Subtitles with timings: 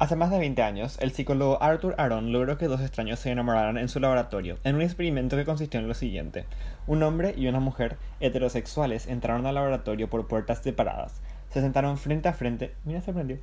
[0.00, 3.76] Hace más de 20 años, el psicólogo Arthur Aron logró que dos extraños se enamoraran
[3.78, 6.44] en su laboratorio, en un experimento que consistió en lo siguiente.
[6.86, 11.20] Un hombre y una mujer heterosexuales entraron al laboratorio por puertas separadas.
[11.52, 12.74] Se sentaron frente a frente...
[12.84, 13.38] Mira, se prendió.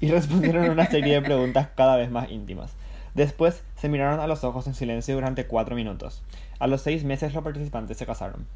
[0.00, 2.70] Y respondieron a una serie de preguntas cada vez más íntimas.
[3.14, 6.22] Después se miraron a los ojos en silencio durante cuatro minutos.
[6.60, 8.46] A los seis meses los participantes se casaron.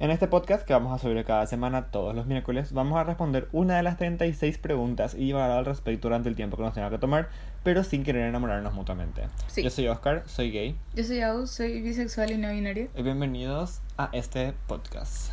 [0.00, 3.48] En este podcast que vamos a subir cada semana todos los miércoles, vamos a responder
[3.52, 6.90] una de las 36 preguntas y llevar al respecto durante el tiempo que nos tenga
[6.90, 7.28] que tomar,
[7.62, 9.22] pero sin querer enamorarnos mutuamente.
[9.46, 9.62] Sí.
[9.62, 10.76] Yo soy Oscar, soy gay.
[10.94, 12.88] Yo soy Au, soy bisexual y no binaria.
[12.96, 15.30] Y bienvenidos a este podcast.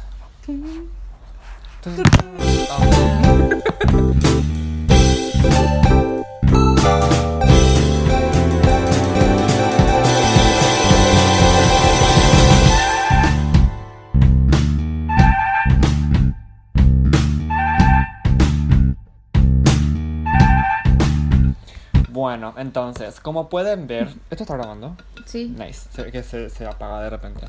[22.32, 24.96] Bueno, entonces, como pueden ver, ¿esto está grabando?
[25.26, 25.50] Sí.
[25.50, 27.46] Nice, se que se, se apaga de repente.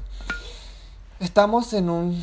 [1.20, 2.20] Estamos en un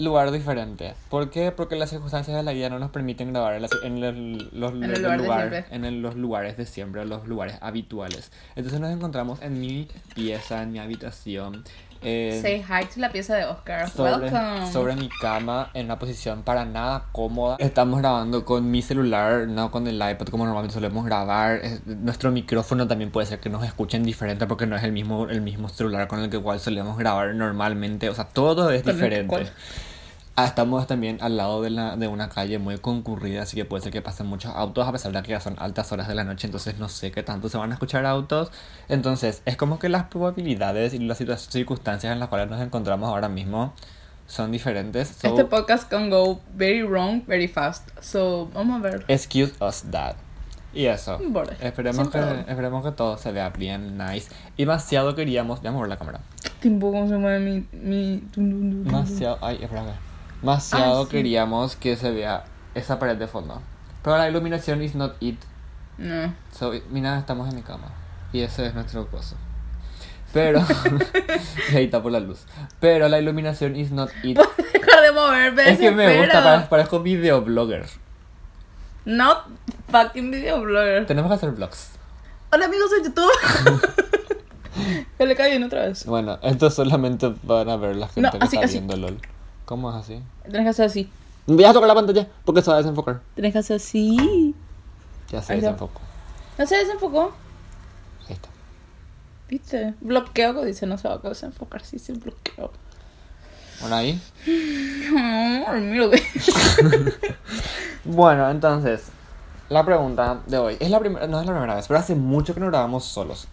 [0.00, 0.94] lugar diferente.
[1.10, 1.52] ¿Por qué?
[1.52, 4.72] Porque las circunstancias de la vida no nos permiten grabar en, las- en el- los,
[4.72, 5.76] En el los lugar de lugar- siempre.
[5.76, 8.32] en el- los lugares de siempre, los lugares habituales.
[8.56, 9.86] Entonces nos encontramos en mi
[10.16, 11.62] pieza, en mi habitación.
[12.04, 13.88] En- Say hi to la pieza de Oscar.
[13.90, 14.72] sobre, Welcome.
[14.72, 17.56] sobre mi cama en una posición para nada cómoda.
[17.58, 21.56] Estamos grabando con mi celular, no con el iPad como normalmente solemos grabar.
[21.62, 25.28] Es- Nuestro micrófono también puede ser que nos escuchen diferente porque no es el mismo,
[25.28, 28.08] el mismo celular con el que igual solemos grabar normalmente.
[28.08, 29.26] O sea, todo es ¿Con el diferente.
[29.28, 29.50] cuál?
[30.36, 33.84] Ah, estamos también al lado de, la, de una calle muy concurrida, así que puede
[33.84, 36.24] ser que pasen muchos autos, a pesar de que ya son altas horas de la
[36.24, 38.50] noche, entonces no sé qué tanto se van a escuchar autos.
[38.88, 43.28] Entonces, es como que las probabilidades y las circunstancias en las cuales nos encontramos ahora
[43.28, 43.74] mismo
[44.26, 45.06] son diferentes.
[45.08, 47.88] So, Este podcast can go very wrong very fast.
[48.00, 49.04] So, vamos a ver.
[49.06, 50.16] excuse us that.
[50.72, 51.22] Y eso.
[51.22, 51.54] Importa.
[51.60, 54.28] Esperemos que, esperemos que todo se vea bien, nice.
[54.56, 55.62] Y demasiado queríamos.
[55.62, 56.20] Déjame ver la cámara.
[56.58, 57.68] Tiempo cómo se mueve mi.
[57.70, 58.24] mi...
[58.34, 59.38] Demasiado.
[59.40, 60.13] Ay, espera, espera.
[60.44, 61.10] Demasiado Ah, sí.
[61.10, 62.44] queríamos que se vea
[62.74, 63.62] esa pared de fondo.
[64.02, 65.40] Pero la iluminación is not it.
[65.96, 66.34] No.
[66.52, 67.88] So, mira, estamos en mi cama.
[68.30, 69.36] Y ese es nuestro coso.
[70.34, 70.60] Pero.
[71.72, 72.40] y ahí está por la luz.
[72.78, 74.38] Pero la iluminación is not it.
[74.72, 75.70] Dejar de moverme.
[75.70, 77.86] es que me gusta, parezco videoblogger.
[79.06, 79.44] Not
[79.90, 81.06] fucking video blogger.
[81.06, 81.90] Tenemos que hacer vlogs.
[82.52, 83.90] Hola amigos de YouTube.
[85.16, 86.04] que le cae bien otra vez.
[86.04, 88.74] Bueno, esto solamente van a ver la gente No, que así, está así.
[88.78, 89.18] viendo LOL.
[89.64, 90.20] ¿Cómo es así?
[90.42, 91.10] Tienes que hacer así.
[91.46, 93.20] Voy a tocar la pantalla porque se va a desenfocar.
[93.34, 94.54] Tienes que hacer así.
[95.30, 95.70] Ya se Ahí está.
[95.72, 96.00] desenfocó.
[96.58, 97.32] No se desenfocó.
[98.28, 98.48] Ahí está.
[99.48, 99.94] ¿Viste?
[100.00, 101.82] Bloqueo que dice no se va a desenfocar.
[101.84, 102.70] Sí, se bloqueo.
[103.80, 104.20] Bueno, ahí.
[108.04, 109.08] Bueno, entonces,
[109.70, 110.76] la pregunta de hoy.
[110.78, 113.48] Es la primera, no es la primera vez, pero hace mucho que no grabamos solos.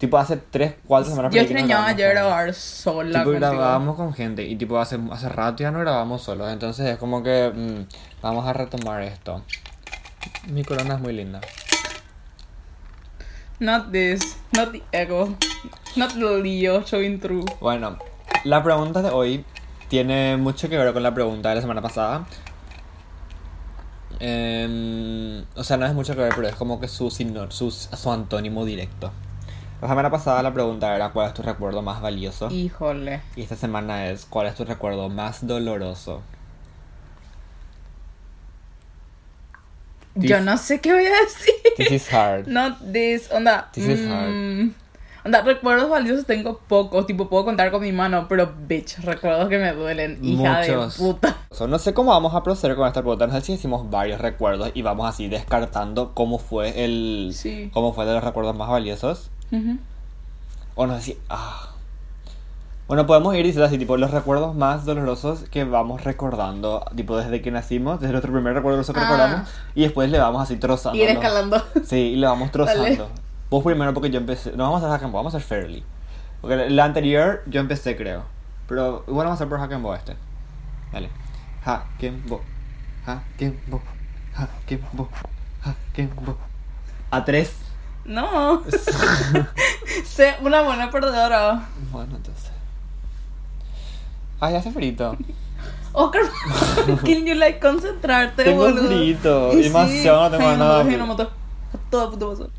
[0.00, 3.18] Tipo, hace 3, 4 semanas Yo extrañaba ayer grabar sola.
[3.18, 3.52] Tipo, contigo.
[3.52, 6.50] grabábamos con gente y tipo hace, hace rato ya no grabamos solos.
[6.50, 9.42] Entonces es como que mm, vamos a retomar esto.
[10.48, 11.42] Mi corona es muy linda.
[13.58, 14.38] Not this.
[14.56, 15.36] Not the ego.
[15.96, 17.44] Not the Leo showing through.
[17.60, 17.98] Bueno,
[18.44, 19.44] la pregunta de hoy
[19.88, 22.24] tiene mucho que ver con la pregunta de la semana pasada.
[24.18, 28.10] Em, o sea, no es mucho que ver, pero es como que su, su, su
[28.10, 29.12] antónimo directo.
[29.80, 32.50] La semana pasada la pregunta era ¿cuál es tu recuerdo más valioso?
[32.50, 33.22] Híjole.
[33.36, 36.22] Y esta semana es ¿cuál es tu recuerdo más doloroso?
[40.16, 41.54] Yo This- no sé qué voy a decir.
[41.76, 42.46] This is hard.
[42.48, 43.30] Not this.
[43.32, 43.70] Onda.
[43.72, 44.70] This is mm,
[45.24, 47.06] Onda, recuerdos valiosos tengo pocos.
[47.06, 48.26] Tipo, puedo contar con mi mano.
[48.28, 50.18] Pero, bitch, recuerdos que me duelen.
[50.22, 50.98] Hija Muchos.
[50.98, 51.36] de puta.
[51.52, 53.26] So, no sé cómo vamos a proceder con esta pregunta.
[53.28, 57.30] No sé si hicimos varios recuerdos y vamos así descartando cómo fue el.
[57.34, 57.70] Sí.
[57.72, 59.30] cómo fue de los recuerdos más valiosos.
[59.52, 59.78] Ujú.
[60.74, 61.18] O no sé si.
[61.28, 61.66] Ah.
[62.88, 67.40] Bueno, podemos ir diciendo así, tipo, los recuerdos más dolorosos que vamos recordando, tipo, desde
[67.40, 69.02] que nacimos, desde nuestro primer recuerdo que Ah.
[69.04, 70.98] recordamos, y después le vamos así trozando.
[70.98, 71.12] Ir ¿no?
[71.12, 71.64] escalando.
[71.84, 72.82] Sí, y le vamos trozando.
[72.82, 73.00] Dale.
[73.48, 74.52] Vos primero porque yo empecé.
[74.52, 75.84] No vamos a hacer hack vamos a hacer Fairly.
[76.40, 78.22] Porque la anterior yo empecé, creo.
[78.68, 80.16] Pero igual vamos a hacer por hack este.
[80.92, 81.10] Dale.
[81.64, 82.40] Hack and Bow.
[83.04, 83.80] Hack and Bow.
[84.34, 85.08] Hack and Bow.
[85.62, 86.36] Hack and Bow.
[87.10, 87.56] A tres.
[88.04, 88.62] No.
[90.04, 91.68] sé una buena perdedora.
[91.92, 92.50] Bueno, entonces.
[94.40, 95.16] Ay, hace frito.
[95.92, 96.22] Oscar,
[97.04, 98.86] can you like concentrarte, Tengo boludo?
[98.86, 100.84] frito, Y demasiado, no tengo Ay, nada.
[100.84, 101.16] no,
[101.90, 102.50] Todo puto.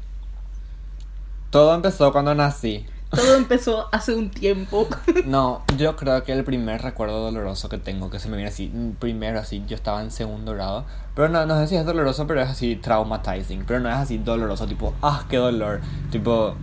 [1.50, 2.86] Todo empezó cuando nací.
[3.12, 4.88] Todo empezó hace un tiempo.
[5.25, 8.69] No, yo creo que el primer recuerdo doloroso que tengo, que se me viene así,
[8.74, 10.86] mm, primero así, yo estaba en segundo grado,
[11.16, 14.18] pero no, no sé si es doloroso, pero es así traumatizing, pero no es así
[14.18, 15.81] doloroso, tipo, ah, qué dolor,
[16.12, 16.56] tipo,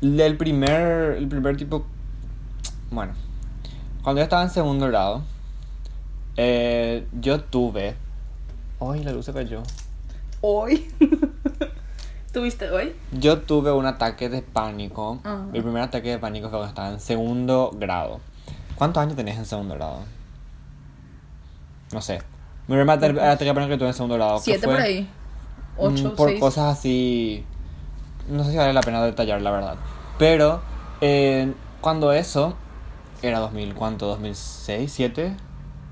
[0.00, 1.84] el primer, el primer tipo,
[2.90, 3.12] bueno,
[4.02, 5.22] cuando yo estaba en segundo grado,
[6.36, 7.96] eh, yo tuve,
[8.80, 9.62] ay, la luz se cayó,
[10.42, 10.90] Hoy.
[12.32, 12.94] ¿Tuviste hoy?
[13.12, 15.18] Yo tuve un ataque de pánico.
[15.24, 15.42] Ah.
[15.52, 18.20] Mi primer ataque de pánico fue cuando estaba en segundo grado.
[18.76, 19.98] ¿Cuántos años tenés en segundo grado?
[21.92, 22.18] No sé.
[22.68, 24.36] Mi primer ata- ataque de pánico que tuve en segundo grado.
[24.38, 25.02] que Siete fue, por ahí.
[25.76, 26.40] mm, Ocho, Por seis.
[26.40, 27.44] cosas así.
[28.28, 29.74] No sé si vale la pena detallar, la verdad.
[30.18, 30.60] Pero,
[31.00, 32.54] eh, cuando eso.
[33.22, 34.16] Era 2000, ¿cuánto?
[34.16, 34.84] ¿2006?
[34.88, 35.36] ¿7?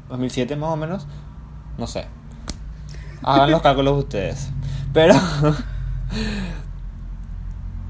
[0.08, 1.06] ¿2007 más o menos?
[1.76, 2.06] No sé.
[3.22, 4.50] Hagan los cálculos ustedes.
[4.94, 5.14] Pero.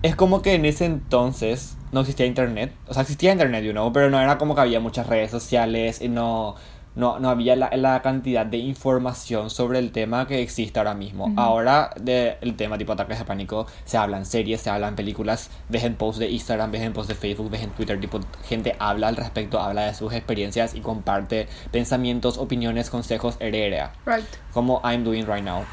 [0.03, 2.75] Es como que en ese entonces no existía internet.
[2.87, 6.01] O sea, existía internet, you know, pero no era como que había muchas redes sociales
[6.01, 6.57] y no,
[6.99, 11.33] no, no había la, la cantidad de información sobre el tema que existe ahora mismo.
[11.37, 14.97] Ahora, de, el tema tipo ataques de pánico, se habla en series, se habla en
[14.97, 18.19] películas, ves en posts de Instagram, ves en posts de Facebook, ves en Twitter, tipo,
[18.45, 23.93] gente habla al respecto, habla de sus experiencias y comparte pensamientos, opiniones, consejos, heredera.
[24.05, 24.27] Right.
[24.53, 25.65] Como I'm doing right now.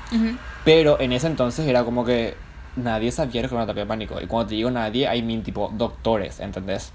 [0.63, 2.35] Pero en ese entonces era como que
[2.75, 4.21] nadie sabía lo que era un ataque de pánico.
[4.21, 6.93] Y cuando te digo nadie, I mean tipo doctores, ¿entendés?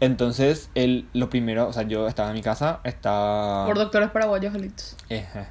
[0.00, 3.64] Entonces, el, lo primero, o sea, yo estaba en mi casa, estaba...
[3.66, 4.96] Por doctores paraguayos elitos.
[5.08, 5.46] Ejé.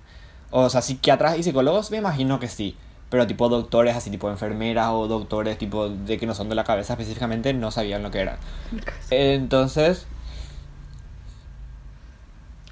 [0.51, 2.77] O sea, psiquiatras y psicólogos, me imagino que sí.
[3.09, 6.63] Pero tipo doctores, así tipo enfermeras o doctores tipo de que no son de la
[6.63, 8.37] cabeza específicamente, no sabían lo que era.
[9.09, 10.05] Entonces,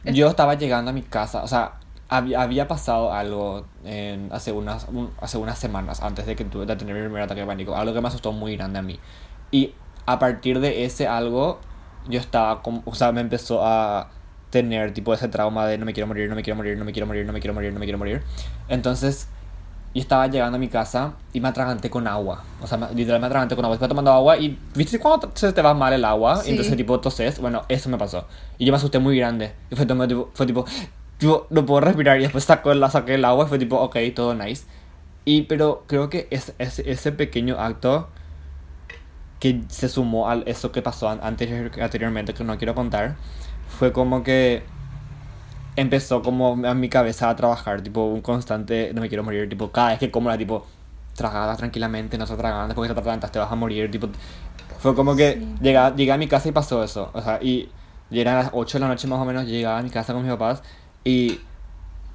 [0.06, 1.74] yo estaba llegando a mi casa, o sea,
[2.10, 6.66] había, había pasado algo en- hace, unas, un- hace unas semanas antes de que tuve
[6.66, 9.00] de tener mi primer ataque de pánico, algo que me asustó muy grande a mí.
[9.52, 9.74] Y
[10.06, 11.60] a partir de ese algo,
[12.08, 14.10] yo estaba como, o sea, me empezó a
[14.50, 16.92] tener tipo ese trauma de no me quiero morir, no me quiero morir, no me
[16.92, 18.22] quiero morir, no me quiero morir, no me quiero morir.
[18.70, 19.28] Entonces,
[19.96, 22.44] yo estaba llegando a mi casa y me atraganté con agua.
[22.62, 23.76] O sea, me- literal me atraganté con agua.
[23.76, 26.38] Estaba tomando agua y, ¿viste cuando se te va mal el agua?
[26.38, 26.50] Sí.
[26.50, 27.40] Y entonces, tipo, toses.
[27.40, 28.28] Bueno, eso me pasó.
[28.58, 29.54] Y yo me asusté muy grande.
[29.70, 30.66] Y fue, tipo, fue tipo,
[31.18, 32.18] tipo, no puedo respirar.
[32.20, 34.66] Y después sacó, la, saqué el agua y fue tipo, ok, todo nice.
[35.26, 38.10] Y, pero creo que es, es- ese pequeño acto
[39.44, 43.18] que se sumó a eso que pasó an- anterior, anteriormente, que no quiero contar,
[43.68, 44.63] fue como que
[45.75, 49.69] empezó como a mi cabeza a trabajar, tipo un constante, no me quiero morir, tipo
[49.69, 50.66] cada vez que como era tipo,
[51.13, 54.07] tragada tranquilamente, no se tragadas, después que te atragantas te vas a morir, tipo,
[54.80, 55.56] fue como que Sí.
[55.62, 57.69] llega- llegué a mi casa y pasó eso, o sea, y
[58.12, 60.31] eran las 8 de la noche más o menos, llegaba a mi casa con mis
[60.31, 60.63] papás
[61.04, 61.42] y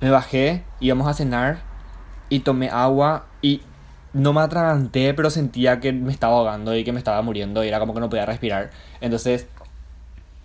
[0.00, 1.58] me bajé, íbamos a cenar
[2.30, 3.60] y tomé agua y
[4.12, 7.68] no me atraganté, pero sentía que me estaba ahogando y que me estaba muriendo y
[7.68, 8.70] era como que no podía respirar.
[9.00, 9.46] Entonces,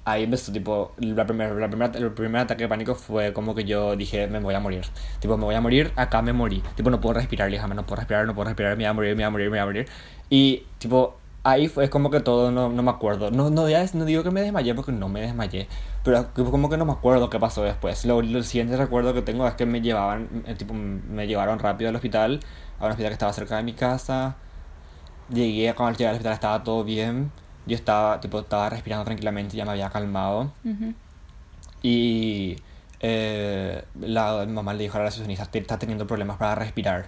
[0.06, 3.64] ahí empezó, tipo, la primera, la primera, el primer ataque de pánico fue como que
[3.64, 4.84] yo dije, me voy a morir.
[5.20, 6.62] Tipo, me voy a morir, acá me morí.
[6.76, 9.12] Tipo, no puedo respirar, déjame, no puedo respirar, no puedo respirar, me voy a morir,
[9.12, 9.88] me voy a morir, me voy a morir.
[10.30, 13.32] Y, tipo, ahí fue como que todo, no, no me acuerdo.
[13.32, 15.68] No, no, ya es- no digo que me desmayé porque no me desmayé,
[16.04, 18.06] pero como que no me acuerdo qué pasó después.
[18.06, 21.90] Lo, lo siguiente recuerdo que tengo es que me llevaban, eh, tipo, me llevaron rápido
[21.90, 22.40] al hospital,
[22.84, 24.36] a un hospital que estaba cerca de mi casa.
[25.30, 27.32] Llegué, cuando llegué al hospital estaba todo bien.
[27.66, 30.52] Yo estaba, tipo, estaba respirando tranquilamente, ya me había calmado.
[30.66, 30.94] Ujú.
[31.82, 32.58] Y
[33.00, 37.08] eh, la mi mamá le dijo a la recepcionista, "Te- está teniendo problemas para respirar.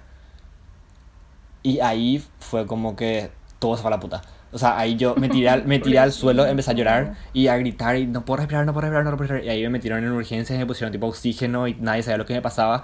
[1.64, 4.22] Y ahí fue como que todo se fue a la puta.
[4.52, 7.48] O sea, ahí yo me tiré, al, me tiré al suelo, empecé a llorar y
[7.48, 9.44] a gritar y no puedo respirar, no puedo respirar, no puedo respirar.
[9.44, 12.26] Y ahí me metieron en urgencias y me pusieron tipo oxígeno y nadie sabía lo
[12.26, 12.84] que me pasaba.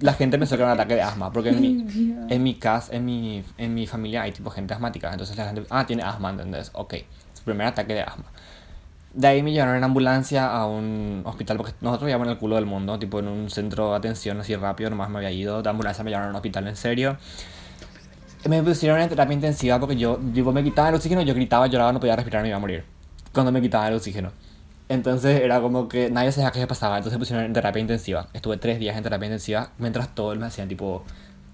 [0.00, 2.94] La gente pensó que era un ataque de asma, porque en mi, en mi casa,
[2.94, 5.10] en mi, en mi familia hay tipo gente asmática.
[5.12, 6.70] Entonces la gente, ah, tiene asma, ¿entendés?
[6.72, 6.94] Ok,
[7.34, 8.24] su primer ataque de asma.
[9.12, 12.54] De ahí me llevaron en ambulancia a un hospital, porque nosotros vivíamos en el culo
[12.54, 15.62] del mundo, tipo en un centro de atención así rápido, nomás me había ido.
[15.62, 17.18] De ambulancia me llevaron a un hospital en serio.
[18.48, 21.92] Me pusieron en terapia intensiva porque yo, tipo, me quitaban el oxígeno, yo gritaba, lloraba,
[21.92, 22.84] no podía respirar, me iba a morir.
[23.32, 24.30] Cuando me quitaban el oxígeno.
[24.90, 28.26] Entonces era como que nadie sabía qué pasaba, entonces me pusieron en terapia intensiva.
[28.32, 31.04] Estuve tres días en terapia intensiva, mientras todos me hacían tipo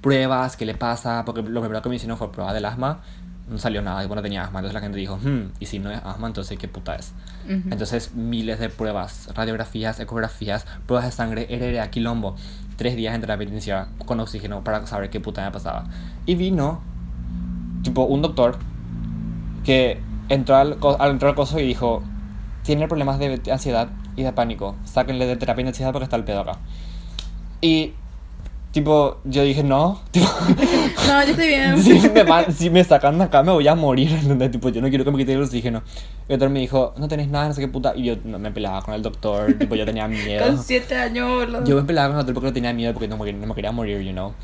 [0.00, 3.02] pruebas, qué le pasa, porque lo primero que me hicieron fue prueba del asma,
[3.46, 5.90] no salió nada, tipo no tenía asma, entonces la gente dijo, hmm, y si no
[5.90, 7.12] es asma, entonces qué puta es.
[7.44, 7.68] Ujú.
[7.70, 12.36] Entonces miles de pruebas, radiografías, ecografías, pruebas de sangre, heredera, quilombo,
[12.76, 15.84] tres días en terapia intensiva con oxígeno para saber qué puta me pasaba.
[16.24, 16.80] Y vino,
[17.82, 18.56] tipo, un doctor
[19.62, 20.00] que
[20.30, 22.02] entró al, al entrar al coso y dijo,
[22.66, 26.40] tiene problemas de ansiedad y de pánico, sáquenle de terapia intensiva porque está el pedo
[26.40, 26.58] acá.
[27.60, 27.94] Y,
[28.76, 30.26] Tipo, yo dije, no, tipo,
[31.08, 31.82] No, yo estoy bien.
[31.82, 34.50] si, me si me sacan de acá me voy a morir, ¿entendés?
[34.50, 35.82] Tipo, yo no quiero que me quiten el oxígeno.
[36.28, 37.94] Y doctor me dijo, no tenés nada, no sé qué puta.
[37.96, 40.44] Y yo no, me peleaba con el doctor, tipo, yo tenía miedo.
[40.44, 41.64] Con siete años, boludo.
[41.64, 43.72] Yo me peleaba con el doctor porque tenía miedo, porque no me, no me quería
[43.72, 44.34] morir, you know.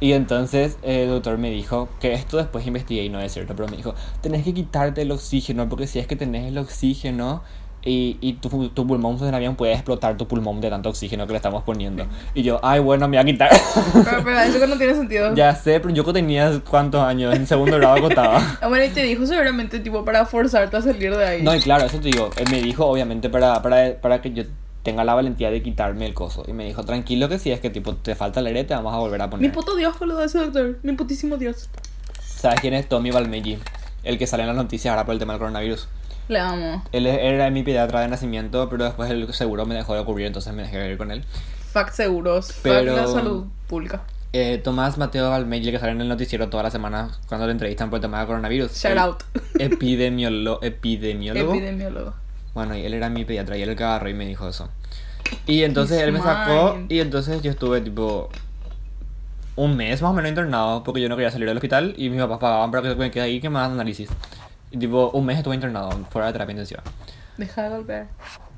[0.00, 3.70] Y entonces el doctor me dijo que esto después investigué y no es cierto, pero
[3.70, 7.42] me dijo, tenés que quitarte el oxígeno, porque si es que tenés el oxígeno
[7.88, 11.32] y, y tu, tu pulmón funciona bien, puede explotar tu pulmón de tanto oxígeno que
[11.32, 12.06] le estamos poniendo.
[12.34, 13.50] Y yo, ay, bueno, me voy a quitar.
[13.92, 15.34] Pero, pero eso que no tiene sentido.
[15.36, 18.58] ya sé, pero yo que tenía cuántos años, en segundo grado contaba.
[18.68, 21.42] Bueno, y te dijo seguramente, tipo, para forzarte a salir de ahí.
[21.42, 24.44] No, y claro, eso te digo, él me dijo obviamente para, para, para que yo
[24.82, 26.44] tenga la valentía de quitarme el coso.
[26.46, 28.94] Y me dijo, tranquilo que si es que tipo te falta el aire, te vamos
[28.94, 29.52] a volver a Mi poner.
[29.52, 30.78] puto Dios, boludo, ese doctor.
[30.82, 31.68] Mi putísimo Dios.
[32.22, 33.58] ¿Sabes quién es Tommy Balmeggi?
[34.04, 35.88] El que sale en las noticias ahora por el tema del coronavirus.
[36.28, 36.84] Le amo.
[36.92, 40.52] Él era mi pediatra de nacimiento, pero después el seguro me dejó de cubrir, entonces
[40.52, 41.24] me dejé de ir con él.
[41.72, 42.52] Fact seguros.
[42.62, 44.02] Pero- Fact la salud pública.
[44.34, 47.52] Eh, Tomás Mateo Balmeggi, el que sale en el noticiero toda la semana cuando le
[47.52, 48.72] entrevistan por el tema del coronavirus.
[48.76, 49.22] Shout out.
[49.58, 51.54] Epidemiolo epidemiólogo.
[51.54, 52.14] Epidemiólogo.
[52.52, 54.68] Bueno, y él era mi pediatra y él el agarró y me dijo eso.
[55.46, 58.28] Y entonces él me sacó y entonces yo estuve tipo
[59.56, 62.20] un mes más o menos internado porque yo no quería salir del hospital y mis
[62.20, 64.08] papás pagaban para que me quede ahí que me hagan análisis.
[64.70, 66.82] Y tipo un mes estuve internado fuera de terapia intensiva.
[67.36, 68.06] Deja de golpear.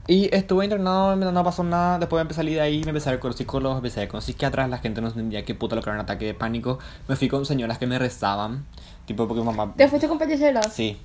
[0.06, 1.98] Y estuve internado, no pasó nada.
[1.98, 4.20] Después me salí de ahí, me empecé a ir con psicólogos, empecé a ir con
[4.20, 4.68] psiquiatras.
[4.68, 6.78] La gente no entendía qué puta lo que era un ataque de pánico.
[7.06, 8.66] Me fui con señoras que me rezaban.
[9.06, 9.72] Tipo, porque mamá.
[9.76, 10.72] ¿Te fuiste con payaseras?
[10.72, 10.98] Sí.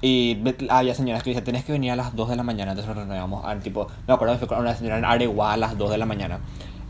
[0.00, 2.72] Y había señoras que decían, tenés que venir a las 2 de la mañana.
[2.72, 3.62] Entonces nos reuníamos.
[3.62, 6.06] Tipo, me acuerdo que fui con una señora en Areguá a las 2 de la
[6.06, 6.40] mañana.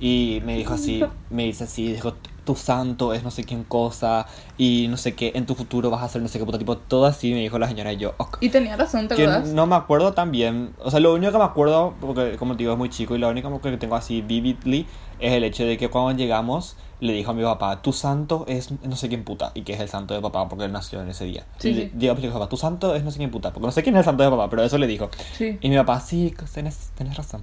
[0.00, 4.26] Y me dijo así, me dice así, dijo, tu santo es no sé quién cosa.
[4.58, 6.58] Y no sé qué, en tu futuro vas a ser no sé qué puta.
[6.58, 8.14] Tipo, todo así me dijo la señora y yo.
[8.40, 9.48] Y tenía razón, ¿te acuerdas?
[9.48, 10.74] no me acuerdo tan bien.
[10.82, 13.18] O sea, lo único que me acuerdo, porque como te digo es muy chico, y
[13.18, 14.86] lo único que tengo así vividly
[15.20, 18.70] es el hecho de que cuando llegamos le dijo a mi papá, tu santo es
[18.82, 21.08] no sé quién puta, y que es el santo de papá porque él nació en
[21.08, 21.44] ese día.
[21.58, 22.28] Sí, y sí.
[22.28, 24.22] papá, tu santo es no sé quién puta, porque no sé quién es el santo
[24.22, 25.10] de papá, pero eso le dijo.
[25.36, 25.58] Sí.
[25.60, 27.42] Y mi papá, sí, tenés, tenés razón.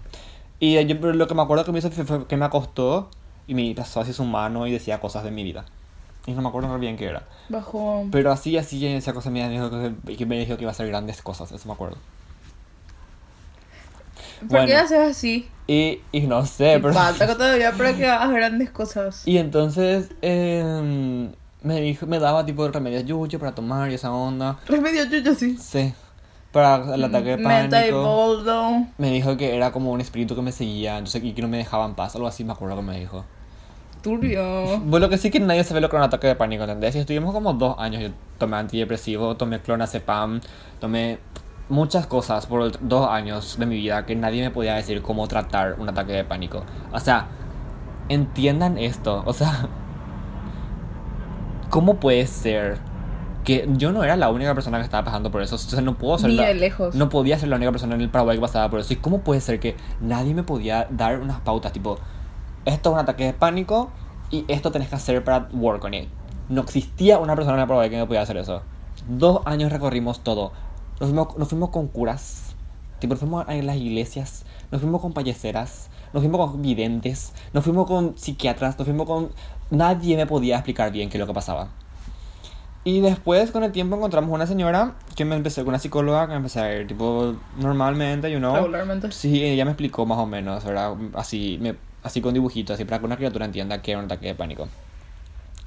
[0.60, 3.10] Y yo pero lo que me acuerdo que me hizo fue que me acostó
[3.50, 5.66] y me pasó así su mano y decía cosas de mi vida.
[6.28, 7.24] Y no me acuerdo bien qué era.
[7.50, 8.06] Bajo.
[8.12, 11.24] Pero así, así, esa cosa me dijo que, me dijo que iba a hacer grandes
[11.24, 11.98] cosas, eso me acuerdo.
[14.42, 14.68] ¿Por bueno.
[14.68, 15.50] qué haces así?
[15.66, 16.94] Y, y no sé, Y pero...
[16.94, 19.28] Falta que todavía para que hagas grandes cosas.
[19.28, 21.32] Y entonces em,
[21.64, 24.60] me dijo, me daba tipo de remedios yuyo para tomar y esa onda.
[24.68, 25.58] Remedio chucho, sí.
[25.58, 25.92] Sí.
[26.52, 28.86] Para el ataque de y pánico.
[29.00, 31.58] Me dijo que era como un espíritu que me seguía, entonces y que no me
[31.58, 33.26] dejaba en paz, algo así me acuerdo que me dijo.
[34.02, 34.80] Turbio.
[34.80, 36.96] Bueno, lo que sí que nadie sabe lo que era un ataque de pánico, ¿entendés?
[36.96, 40.40] Y estuvimos como dos años, yo tomé antidepresivo, tomé clonazepam,
[40.80, 41.20] tomé
[41.68, 45.76] muchas cosas por dos años de mi vida que nadie me podía decir cómo tratar
[45.80, 46.64] un ataque de pánico.
[46.92, 47.28] O sea,
[48.08, 49.68] entiendan esto, o sea,
[51.70, 52.78] ¿cómo puede ser
[53.44, 55.56] que yo no era la única persona que estaba pasando por eso?
[55.56, 56.96] O sea, no puedo ser Ni la- de lejos.
[56.96, 58.94] no podía ser la única persona en el Paraguay que pasaba por eso.
[58.94, 62.00] ¿Y cómo puede ser que nadie me podía dar unas pautas tipo,
[62.66, 63.90] esto es un ataque de pánico
[64.32, 66.10] y esto tenés que hacer para work on it?
[66.50, 68.62] No existía una persona en el Paraguay que me podía hacer eso.
[69.08, 70.52] Dos años recorrimos todo.
[71.00, 72.56] Nos fuimos, nos fuimos con curas,
[73.00, 77.64] tipo, nos fuimos a las iglesias, nos fuimos con payeceras, nos fuimos con videntes, nos
[77.64, 79.30] fuimos con psiquiatras, nos fuimos con...
[79.70, 81.70] Nadie me podía explicar bien qué es lo que pasaba.
[82.84, 86.32] Y después, con el tiempo, encontramos una señora que me empecé, con una psicóloga que
[86.32, 88.56] me empecé a ir, tipo, normalmente, you know.
[88.56, 89.12] Regularmente.
[89.12, 90.96] Sí, ella me explicó más o menos, ¿verdad?
[91.14, 94.28] Así, me, así con dibujitos, así para que una criatura entienda que era un ataque
[94.28, 94.68] de pánico.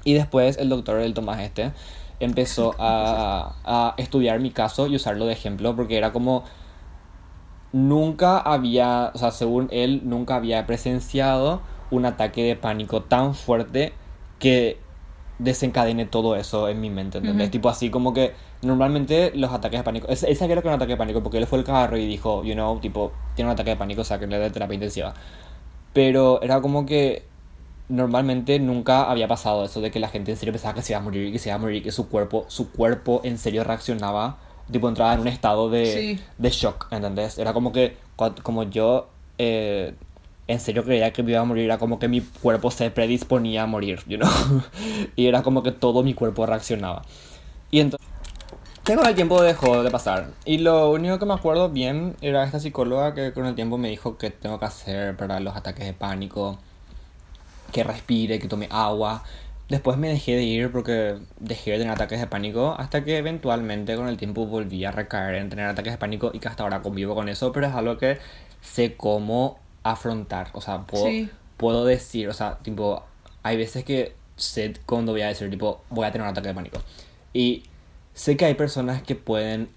[0.03, 1.71] Y después el doctor, el Tomás este,
[2.19, 6.43] empezó a, a estudiar mi caso y usarlo de ejemplo porque era como...
[7.71, 13.93] Nunca había, o sea, según él, nunca había presenciado un ataque de pánico tan fuerte
[14.37, 14.77] que
[15.39, 17.47] desencadene todo eso en mi mente, ¿entendés?
[17.47, 17.51] Ujú.
[17.51, 20.81] Tipo así como que normalmente los ataques de pánico, ese, ese creo que era un
[20.81, 23.53] ataque de pánico porque él fue el carro y dijo, you know, tipo, tiene un
[23.53, 25.15] ataque de pánico, sáquenle de terapia intensiva.
[25.93, 27.23] Pero era como que
[27.89, 30.99] normalmente nunca había pasado eso de que la gente en serio pensaba que se iba
[30.99, 33.37] a morir y que se iba a morir y que su cuerpo, su cuerpo en
[33.37, 34.37] serio reaccionaba,
[34.71, 36.19] tipo entraba en un estado de, Sí.
[36.37, 37.37] de shock, ¿entendés?
[37.37, 37.97] Era como que,
[38.41, 39.93] como yo eh,
[40.47, 43.63] en serio creía que me iba a morir, era como que mi cuerpo se predisponía
[43.63, 44.29] a morir, you know?
[45.15, 47.03] y era como que todo mi cuerpo reaccionaba.
[47.71, 48.07] Y entonces...
[48.83, 50.31] Que con el tiempo dejó de pasar.
[50.43, 53.87] Y lo único que me acuerdo bien era esta psicóloga que con el tiempo me
[53.87, 56.59] dijo que tengo que hacer para los ataques de pánico.
[57.71, 59.23] Que respire, que tome agua.
[59.69, 62.75] Después me dejé de ir porque dejé de tener ataques de pánico.
[62.77, 66.31] Hasta que eventualmente con el tiempo volví a recaer en tener ataques de pánico.
[66.33, 67.53] Y que hasta ahora convivo con eso.
[67.53, 68.17] Pero es algo que
[68.61, 70.49] sé cómo afrontar.
[70.51, 71.29] O sea, puedo, Sí.
[71.55, 73.01] puedo decir, o sea, tipo,
[73.43, 76.53] hay veces que sé cuando voy a decir, tipo, voy a tener un ataque de
[76.53, 76.81] pánico.
[77.31, 77.63] Y
[78.13, 79.69] sé que hay personas que pueden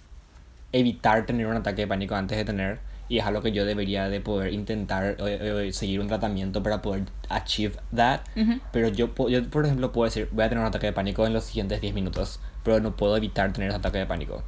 [0.72, 4.08] evitar tener un ataque de pánico antes de tener, y es algo que yo debería
[4.08, 8.20] de poder intentar eh, eh, seguir un tratamiento para poder achieve that.
[8.36, 8.60] Ujú.
[8.72, 11.32] Pero yo, yo, por ejemplo, puedo decir, voy a tener un ataque de pánico en
[11.32, 14.42] los siguientes 10 minutos, pero no puedo evitar tener ese ataque de pánico.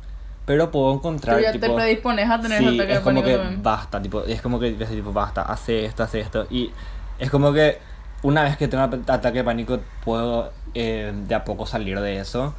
[0.45, 1.76] Pero puedo encontrar, Tú ya te tipo...
[1.76, 3.62] predispones a tener sí, ataque es de como pánico que también.
[3.62, 6.47] basta, tipo, es como que ves, tipo, basta, hace esto, hace esto.
[6.50, 6.73] Y
[7.18, 7.78] es como que
[8.23, 12.18] una vez que tengo un ataque de pánico, puedo eh, de a poco salir de
[12.18, 12.54] eso,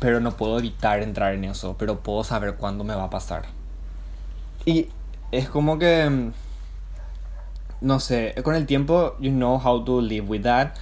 [0.00, 3.44] pero no puedo evitar entrar en eso, pero puedo saber cuándo me va a pasar.
[4.64, 4.88] Y
[5.30, 6.32] es como que, mm,
[7.82, 10.72] no sé, con el tiempo, you know how to live with that,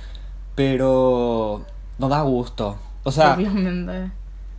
[0.54, 1.64] pero
[1.98, 2.76] no da gusto.
[3.02, 4.10] O sea, Obviamente.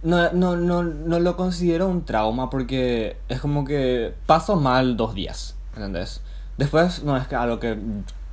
[0.03, 5.15] no, no, no, no lo considero un trauma porque es como que paso mal dos
[5.15, 6.21] días, ¿entendés?
[6.57, 7.77] Después no es que algo que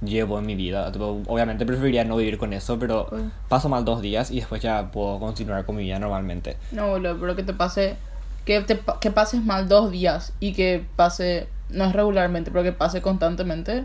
[0.02, 3.30] llevo en mi vida, tipo, obviamente preferiría no vivir con eso, pero Uy.
[3.48, 6.56] paso mal dos días y después ya puedo continuar con mi vida normalmente.
[6.72, 7.96] No, boludo, pero que te pase.
[8.44, 11.48] Que, te, que pases mal dos días y que pase.
[11.70, 13.84] No es regularmente, pero que pase constantemente.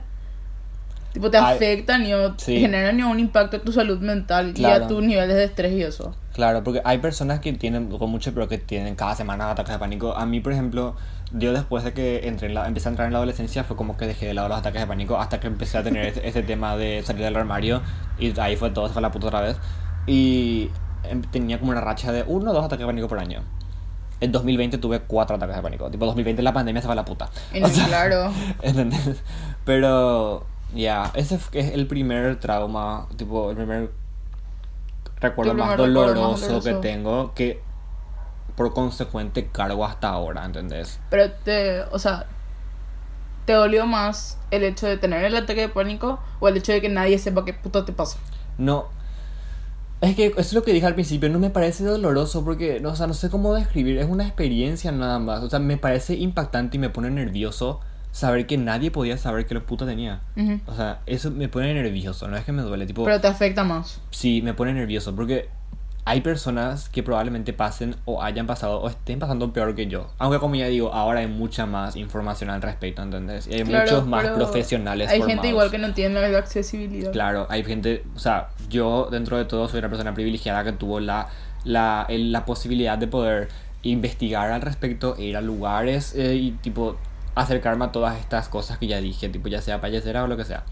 [1.13, 2.59] Tipo, te Ay, afectan y o- sí.
[2.59, 4.85] generan y un impacto en tu salud mental y Claro.
[4.85, 6.15] a tus niveles de estrés y eso.
[6.33, 9.79] Claro, porque hay personas que tienen con mucho, pero que tienen cada semana ataques de
[9.79, 10.15] pánico.
[10.15, 10.95] A mí, por ejemplo,
[11.33, 13.95] yo después de que entré en la, empecé a entrar en la adolescencia fue como
[13.97, 16.43] que dejé de lado los ataques de pánico hasta que empecé a tener ese, ese
[16.43, 17.81] tema de salir del armario
[18.19, 19.57] y ahí fue todo, se fue a la puta otra vez.
[20.07, 20.69] Y
[21.03, 23.41] em, tenía como una racha de uno o dos ataques de pánico por año.
[24.19, 25.89] En 2020 tuve cuatro ataques de pánico.
[25.89, 27.29] Tipo, 2020 la pandemia se fue a la puta.
[27.59, 28.31] No, O sea, claro.
[28.61, 29.21] ¿Entendés?
[29.65, 30.45] Pero,
[30.75, 33.89] ya, ese f- es el primer trauma, tipo, el primer
[35.19, 36.79] recuerdo más primer recuerdo más doloroso que doloroso.
[36.81, 37.61] tengo que
[38.61, 40.99] por consecuente cargo hasta ahora, ¿entendés?
[41.09, 41.81] Pero te.
[41.91, 42.27] O sea.
[43.45, 46.79] ¿Te dolió más el hecho de tener el ataque de pánico o el hecho de
[46.79, 48.19] que nadie sepa qué puto te pasa?
[48.59, 48.85] No.
[49.99, 52.89] Es que eso es lo que dije al principio, no me parece doloroso porque, no,
[52.89, 55.41] o sea, no sé cómo describir, es una experiencia nada más.
[55.41, 57.79] O sea, me parece impactante y me pone nervioso
[58.11, 60.21] saber que nadie podía saber que lo puto tenía.
[60.37, 60.59] Ujú.
[60.67, 63.03] O sea, eso me pone nervioso, no es que me duele, tipo...
[63.05, 64.01] Pero te afecta más.
[64.11, 65.49] Sí, me pone nervioso porque
[66.03, 70.09] hay personas que probablemente pasen o hayan pasado o estén pasando peor que yo.
[70.17, 73.47] Aunque como ya digo, ahora hay mucha más información al respecto, ¿entendés?
[73.47, 75.33] Y hay Claro, muchos más profesionales Hay formados.
[75.35, 77.11] gente igual que no tiene la accesibilidad.
[77.11, 80.99] Claro, hay gente, o sea, yo dentro de todo soy una persona privilegiada que tuvo
[80.99, 81.29] la,
[81.65, 83.49] la, la posibilidad de poder
[83.83, 86.97] investigar al respecto, ir a lugares eh, y tipo
[87.35, 90.45] acercarme a todas estas cosas que ya dije, tipo ya sea payasera o lo que
[90.45, 90.63] sea.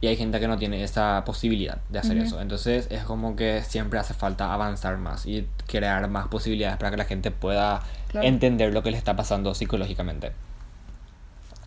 [0.00, 2.26] Y hay gente que no tiene esa posibilidad de hacer Ujú.
[2.26, 2.40] eso.
[2.40, 6.96] Entonces es como que siempre hace falta avanzar más y crear más posibilidades para que
[6.98, 8.26] la gente pueda Claro.
[8.28, 10.32] entender lo que le está pasando psicológicamente.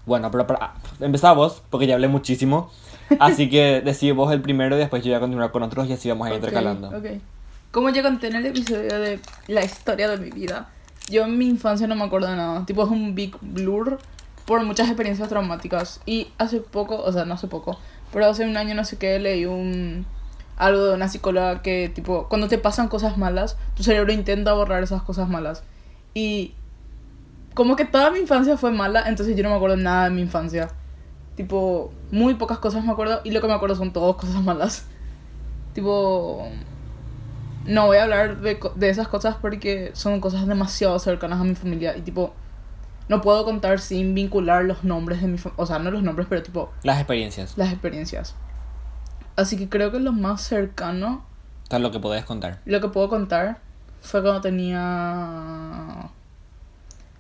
[0.05, 2.71] Bueno, pero para, empezá vos, porque ya hablé muchísimo.
[3.19, 5.93] Así que decí vos el primero y después yo voy a continuar con otros y
[5.93, 6.89] así vamos a ir Ok, intercalando.
[6.89, 7.05] ok.
[7.71, 10.69] Como ya conté en el episodio de la historia de mi vida,
[11.09, 12.65] yo en mi infancia no me acuerdo de nada.
[12.65, 13.99] Tipo, es un big blur
[14.45, 16.01] por muchas experiencias traumáticas.
[16.05, 17.79] Y hace poco, o sea, no hace poco,
[18.11, 20.05] pero hace un año no sé qué, leí un
[20.57, 24.83] algo de una psicóloga que, tipo, cuando te pasan cosas malas, tu cerebro intenta borrar
[24.83, 25.63] esas cosas malas.
[26.13, 26.53] Y
[27.53, 30.21] como que toda mi infancia fue mala, entonces yo no me acuerdo nada de mi
[30.21, 30.69] infancia.
[31.35, 34.85] Tipo, muy pocas cosas me acuerdo y lo que me acuerdo son todas cosas malas.
[35.73, 36.49] Tipo,
[37.65, 41.55] no voy a hablar de, de esas cosas porque son cosas demasiado cercanas a mi
[41.55, 42.33] familia y tipo,
[43.09, 46.27] no puedo contar sin vincular los nombres de mi familia, o sea, no los nombres,
[46.29, 47.57] pero tipo, Las experiencias.
[47.57, 48.35] las experiencias.
[49.35, 51.25] Así que creo que lo más cercano,
[51.67, 52.59] Todo lo que podés contar.
[52.65, 53.57] lo que puedo contar,
[54.01, 56.09] fue cuando tenía...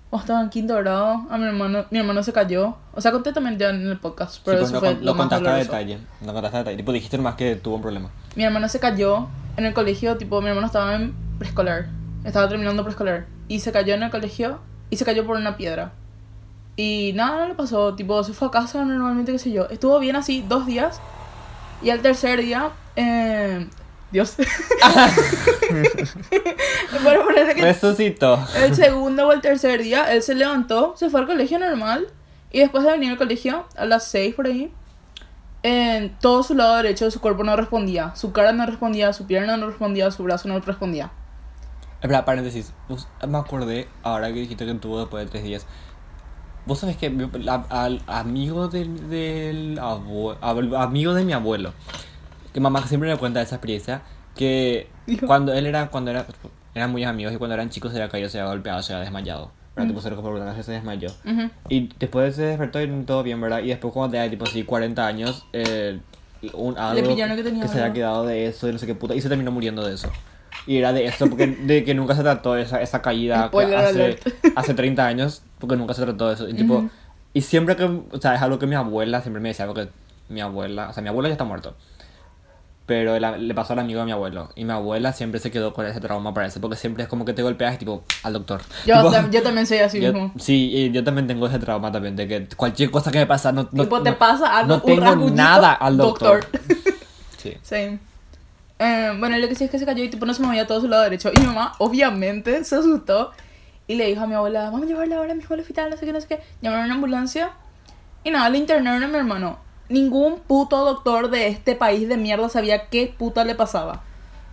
[0.09, 2.77] Cuando estaba en quinto grado, a mi hermano, mi hermano se cayó.
[2.95, 5.15] O sea, conté también ya en el podcast, pero Sí, pues eso fue lo, lo
[5.17, 5.99] contaste a detalle.
[6.25, 6.77] Lo contaste a detalle.
[6.77, 8.09] Tipo, dijiste nomás que tuvo un problema.
[8.35, 11.89] Mi hermano se cayó en el colegio, tipo, mi hermano estaba en preescolar.
[12.23, 13.27] Estaba terminando preescolar.
[13.47, 15.93] Y se cayó en el colegio y se cayó por una piedra.
[16.75, 17.95] Y nada, no le pasó.
[17.95, 19.67] Tipo, se fue a casa normalmente, qué sé yo.
[19.69, 21.01] Estuvo bien así dos días.
[21.81, 23.67] Y al tercer día, eh,
[24.11, 24.35] Dios.
[27.03, 28.39] Bueno, ponerle que Resucitó.
[28.57, 32.07] el segundo o el tercer día, él se levantó, se fue al colegio normal.
[32.51, 34.71] Y después de venir al colegio, a las 6 por ahí,
[35.61, 38.15] en todo su lado derecho de su cuerpo no respondía.
[38.15, 41.11] Su cara no respondía, su pierna no respondía, su brazo no respondía.
[42.01, 42.73] Espera, paréntesis.
[43.27, 45.65] Me acordé ahora que dijiste que tuvo después de tres días.
[46.65, 47.09] Vos sabés que
[47.39, 51.73] la- al amigo del, del abue- abue- amigo de mi abuelo,
[52.53, 54.01] que mamá siempre me cuenta esa experiencia,
[54.35, 55.25] que Dijo.
[55.25, 56.25] cuando él era, cuando era,
[56.75, 59.03] eran muy amigos y cuando eran chicos se había caído, se había golpeado, se había
[59.05, 59.51] desmayado.
[59.75, 59.89] ¿verdad?
[59.89, 61.09] Tipo, se recuperó una vez, se desmayó.
[61.25, 61.49] Ujú.
[61.69, 63.59] Y después se despertó y todo bien, ¿verdad?
[63.59, 65.99] Y después cuando tenía tipo así 40 años, eh,
[66.53, 69.15] un algo pillaron que tenía se había quedado de eso, de no sé qué puta,
[69.15, 70.09] y se terminó muriendo de eso.
[70.67, 74.19] Y era de eso, porque de que nunca se trató esa, esa caída hace,
[74.55, 76.47] hace 30 años, porque nunca se trató eso.
[76.47, 76.89] Y, tipo, Ujú.
[77.33, 79.89] y siempre que, o sea, es algo que mi abuela siempre me decía, porque
[80.29, 81.75] mi abuela, o sea, mi abuelo ya está muerto.
[82.85, 84.49] Pero el- le pasó al amigo de mi abuelo.
[84.55, 86.59] Y mi abuela siempre se quedó con ese trauma, parece.
[86.59, 88.61] Porque siempre es como que te golpeas y tipo, al doctor.
[88.85, 90.31] Yo, Tipo, tam- yo también soy así yo- mismo.
[90.39, 92.15] sí, y yo también tengo ese trauma también.
[92.15, 94.81] De que cualquier cosa que me pasa, no, no, tipo, te no- pasa algo, no
[94.81, 96.45] tengo nada al doctor.
[97.37, 97.53] Sí.
[97.61, 97.99] Same.
[98.79, 100.79] Eh, bueno, lo que sí es que se cayó y tipo no se movía todo
[100.81, 101.31] su lado derecho.
[101.35, 103.31] Y mi mamá, obviamente, se asustó
[103.87, 106.05] y le dijo a mi abuela, vamos a llevarla ahora mismo al hospital, no sé
[106.05, 106.39] qué, no sé qué.
[106.61, 107.51] Llamaron a una ambulancia
[108.23, 109.59] y nada, le internaron a mi hermano.
[109.89, 114.03] Ningún puto doctor de este país de mierda sabía qué puta le pasaba.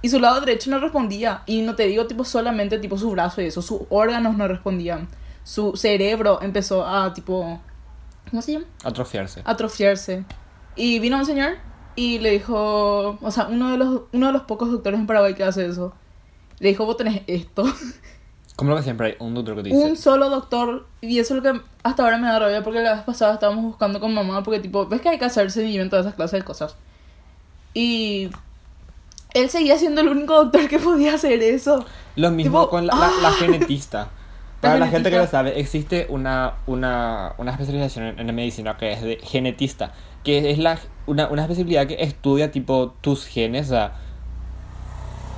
[0.03, 1.43] Y su lado derecho no respondía.
[1.47, 5.09] Y no te digo tipo solamente tipo su brazo y eso, sus órganos no respondían.
[5.45, 7.61] Su cerebro empezó a tipo...
[8.31, 8.67] ¿Cómo se llama?
[8.83, 9.43] Atrofiarse.
[9.45, 10.25] atrofiarse.
[10.75, 11.59] Y vino un señor
[11.97, 15.35] y le dijo, o sea, uno de los, uno de los pocos doctores en Paraguay
[15.35, 15.93] que hace eso.
[16.59, 17.65] Le dijo, vos tenés esto.
[18.57, 19.83] Como lo que siempre hay un doctor que te dice.
[19.85, 20.87] un solo doctor.
[21.03, 23.65] Y eso es lo que hasta ahora me da rabia porque la vez pasada estábamos
[23.65, 26.45] buscando con mamá porque tipo, ves que hay que hacer seguimiento de esas clases de
[26.45, 26.77] cosas.
[27.75, 28.31] Y
[29.35, 31.85] él seguía siendo el único doctor que podía hacer eso.
[32.17, 33.33] Lo mismo Tipo, con la, la- la ¡ah!
[33.33, 34.09] genetista.
[34.63, 38.79] Para la, gente que lo sabe, existe una, una, una especialización en, en la medicina
[38.79, 39.93] que es de genetista,
[40.27, 43.93] que es la, una, una especialidad que estudia tipo tus genes, o sea,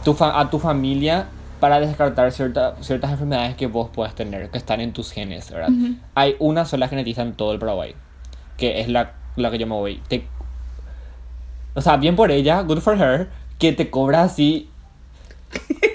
[0.03, 1.27] tu fa- a tu familia
[1.61, 5.69] para descartar cierta- ciertas enfermedades que vos puedas tener, que están en tus genes, ¿verdad?
[6.15, 7.95] Hay una sola genetista en todo el Paraguay,
[8.57, 10.01] que es la, la que yo me voy.
[10.09, 10.27] Te-
[11.75, 14.71] o sea, bien por ella, good for her, que te cobra así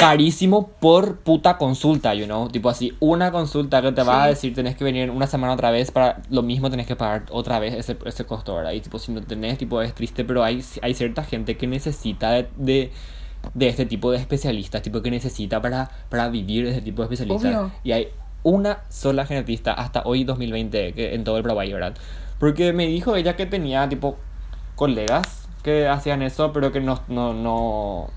[0.00, 4.30] carísimo por puta consulta, you know, tipo así, una consulta que te va a Sí.
[4.30, 7.24] decir tenés que venir en una semana otra vez para lo mismo tenés que pagar
[7.30, 8.72] otra vez ese, ese costo, ¿verdad?
[8.72, 12.30] Y tipo, si no tenés, tipo, es triste, pero hay, hay cierta gente que necesita
[12.32, 12.90] de, de,
[13.54, 17.06] de este tipo de especialistas, tipo, que necesita para, para vivir de este tipo de
[17.06, 17.54] especialistas.
[17.54, 17.70] Obvio.
[17.84, 18.08] Y hay
[18.42, 21.94] una sola genetista hasta hoy 2020 que, en todo el Paraguay, ¿verdad?
[22.38, 24.16] Porque me dijo ella que tenía, tipo,
[24.76, 28.08] colegas que hacían eso, pero que no, no, no,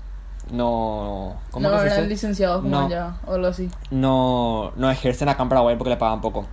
[0.50, 2.86] no, ¿cómo no que eran licenciados como No.
[2.86, 3.68] allá o algo así.
[3.90, 6.46] no, no ejercen acá en Paraguay porque le pagan poco.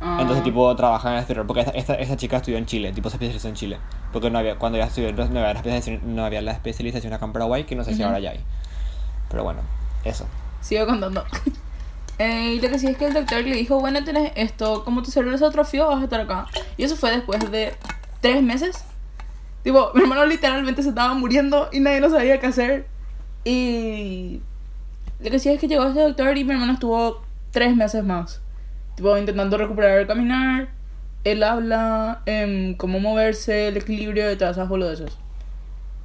[0.00, 0.18] Ah.
[0.20, 1.46] Entonces, tipo, trabajan en el exterior.
[1.46, 3.78] Porque esta, esta, esta chica estudió en Chile, tipo, se especializó en Chile.
[4.12, 7.24] Porque no había, cuando ella estudió, no había, la especialización, no había la especialización acá
[7.24, 8.08] en Paraguay, que no sé si Ujú.
[8.08, 8.40] ahora ya hay.
[9.30, 9.60] Pero bueno,
[10.04, 10.26] eso.
[10.60, 11.24] Sigo contando.
[12.18, 15.02] Eh, y lo que sí es que el doctor le dijo, bueno, tenés esto, como
[15.02, 16.46] tu cerebro se atrofió, vas a estar acá.
[16.78, 17.74] Y eso fue después de
[18.22, 18.86] tres meses.
[19.62, 22.86] Tipo, mi hermano literalmente se estaba muriendo y nadie no sabía qué hacer.
[23.48, 24.40] Y
[25.20, 28.40] lo que sí es que llegó ese doctor y mi hermano estuvo tres meses más.
[28.96, 30.68] Tipo, intentando recuperar el caminar,
[31.22, 35.16] el habla, em, cómo moverse, el equilibrio de todas esas boludeces.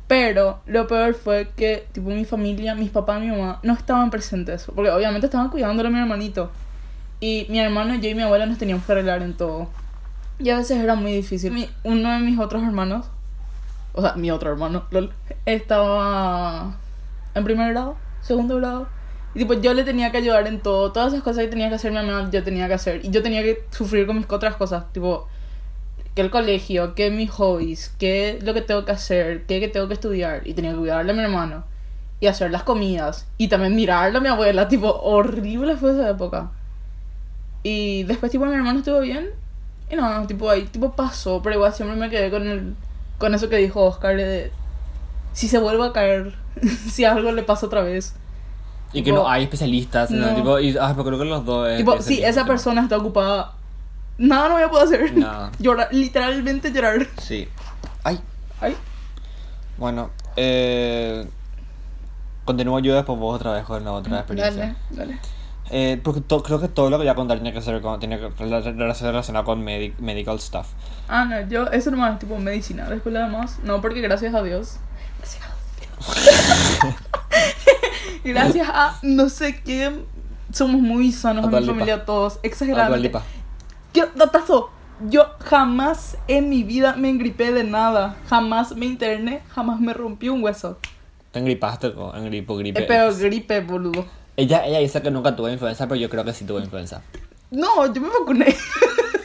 [0.07, 4.11] Pero lo peor fue que, tipo, mi familia, mis papás y mi mamá no estaban
[4.11, 4.67] presentes.
[4.75, 6.51] Porque obviamente estaban cuidándolo a mi hermanito.
[7.19, 9.67] Y mi hermano, yo y mi abuela nos teníamos que arreglar en todo.
[10.37, 11.51] Y a veces era muy difícil.
[11.53, 13.07] Mi- uno de mis otros hermanos,
[13.93, 15.11] o sea, mi otro hermano, lol,
[15.45, 16.75] estaba
[17.35, 18.87] en primer grado, segundo grado.
[19.33, 20.91] Y tipo, yo le tenía que ayudar en todo.
[20.91, 23.05] Todas esas cosas que tenía que hacer mi mamá, yo tenía que hacer.
[23.05, 24.91] Y yo tenía que sufrir con mis otras cosas.
[24.91, 25.27] Tipo,
[26.15, 29.87] que el colegio, que mis hobbies, que lo que tengo que hacer, que, que tengo
[29.87, 30.45] que estudiar.
[30.45, 31.63] Y tenía que cuidarle a mi hermano.
[32.19, 33.25] Y hacer las comidas.
[33.37, 34.67] Y también mirarle a mi abuela.
[34.67, 36.51] Tipo, horrible fue esa época.
[37.63, 39.29] Y después, tipo, mi hermano estuvo bien.
[39.89, 41.41] Y no, tipo, ahí, tipo, pasó.
[41.41, 42.75] Pero igual siempre me quedé con el,
[43.17, 44.51] con eso que dijo Oscar de...
[45.33, 46.35] Si se vuelve a caer,
[46.91, 48.13] si algo le pasa otra vez.
[48.93, 50.27] Y que Tipo, no hay especialistas, ¿no?
[50.27, 50.35] no.
[50.35, 51.69] Tipo, y, ah, pero creo que los dos.
[51.69, 53.53] es- tipo, es el si esa persona está ocupada,
[54.17, 55.17] nada no voy a poder hacer.
[55.17, 55.51] Nada.
[55.59, 57.07] Llorar, literalmente llorar.
[57.17, 57.47] Sí.
[58.03, 58.19] Ay,
[58.59, 58.75] Ay,
[59.77, 61.25] bueno, eh.
[62.45, 64.75] Continúo yo después vos otra vez con la otra experiencia.
[64.91, 65.19] dale, dale.
[65.69, 67.99] Eh, porque to- creo que todo lo que voy a contar tiene que ser con,
[67.99, 70.67] tiene que ser relacionado con medic- medical stuff.
[71.07, 72.89] Ah, no, yo, eso nomás, tipo medicina.
[72.89, 74.77] Después lo demás, no, porque gracias a Dios.
[78.23, 79.91] Gracias a no sé qué.
[80.53, 83.11] Somos muy sanos en mi familia todos, exageradamente.
[83.93, 84.69] Quiero, datazo.
[85.09, 88.17] Yo jamás en mi vida me engripé de nada.
[88.29, 90.77] Jamás me interné, jamás me rompí un hueso.
[91.31, 92.83] Te engripaste con engripo, gripe.
[92.83, 94.05] Eh, pero gripe, boludo.
[94.37, 97.01] Ella, ella dice que nunca tuvo influenza, pero yo creo que sí tuvo influenza.
[97.49, 98.55] No, yo me vacuné.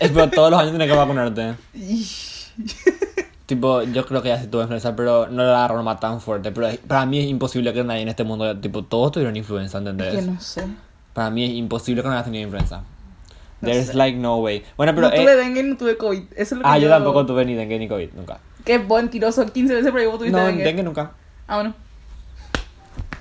[0.01, 1.55] Es pero todos los años tienes que vacunarte.
[3.47, 6.51] Tipo, yo creo que ella sí tuvo influenza, pero no la agarró más tan fuerte.
[6.51, 9.79] Pero es- para mí es imposible que nadie en este mundo, tipo, todos tuvieron influenza,
[9.79, 10.15] ¿entendés?
[10.17, 10.65] que no sé.
[11.13, 12.83] Para mí es imposible que no hayas tenido influenza.
[13.61, 13.95] No There's sé.
[13.95, 14.65] like no way.
[14.77, 15.09] Bueno, pero...
[15.09, 16.23] no eh, tuve dengue y no tuve COVID.
[16.33, 18.39] Eso es lo que ah, yo tampoco tuve ni dengue ni COVID, nunca.
[18.65, 20.65] Qué buen tiroso, 15 veces ahí vos tuviste No, dengue.
[20.65, 21.13] dengue nunca.
[21.47, 21.73] Ah, bueno.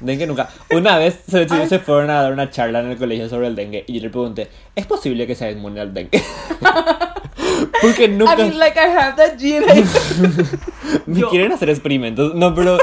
[0.02, 0.50] Dengue nunca.
[0.72, 3.86] Una vez se, se fueron a dar una charla en el colegio sobre el dengue
[3.88, 6.22] y yo le pregunté, ¿es posible que sea inmune al dengue?
[7.82, 9.66] Porque nunca I mean, like, I have that gene.
[11.06, 12.34] me yo- quieren hacer experimentos.
[12.36, 12.78] No, pero,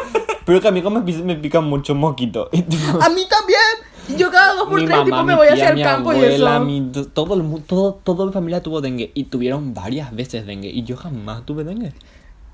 [0.45, 2.49] pero que a mí como me, pica- me pica mucho mosquito.
[2.53, 3.61] Y a mí también.
[4.09, 6.17] Y Yo cada dos por mi tres, mamá, tipo, me voy hacia el campo y
[6.17, 6.65] abuela, eso.
[6.65, 10.83] mi- todo, el todo, toda mi familia tuvo dengue y tuvieron varias veces dengue y
[10.83, 11.93] yo jamás tuve dengue.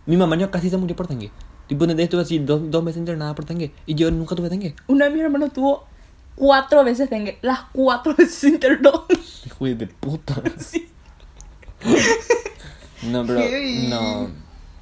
[0.04, 1.30] Mi mamá ya casi se murió por dengue.
[1.66, 4.74] Tipo, estuve así dos, dos meses internada por dengue y yo nunca tuve dengue.
[4.88, 5.84] Uno de mis hermanos tuvo
[6.34, 7.38] cuatro veces dengue.
[7.42, 9.06] Las cuatro veces internó.
[9.46, 10.34] Hijo de puta.
[10.58, 10.88] Sí.
[13.02, 13.86] No, pero Heavy.
[13.88, 14.28] no.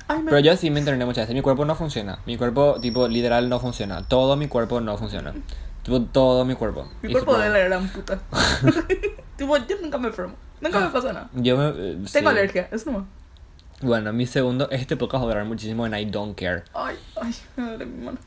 [0.08, 0.30] Ay, me...
[0.30, 1.34] Pero yo sí me interné muchas veces.
[1.34, 2.18] Mi cuerpo no funciona.
[2.26, 4.02] Mi cuerpo, tipo, literal no funciona.
[4.08, 5.34] Todo mi cuerpo no funciona.
[5.82, 6.88] Tipo, todo mi cuerpo.
[7.02, 8.18] Mi cuerpo de la gran puta.
[9.36, 10.34] tipo, yo nunca me enfermo.
[10.60, 11.28] Nunca me pasa nada.
[11.34, 11.68] Yo me.
[11.68, 12.36] eh, Tengo sí.
[12.36, 13.06] alergia, eso nomás.
[13.82, 14.70] Bueno, mi segundo.
[14.70, 16.62] Este podcast va a durar muchísimo en I don't care.
[16.72, 18.18] Ay, ay, me duele mi mano.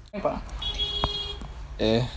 [1.79, 2.07] Eh.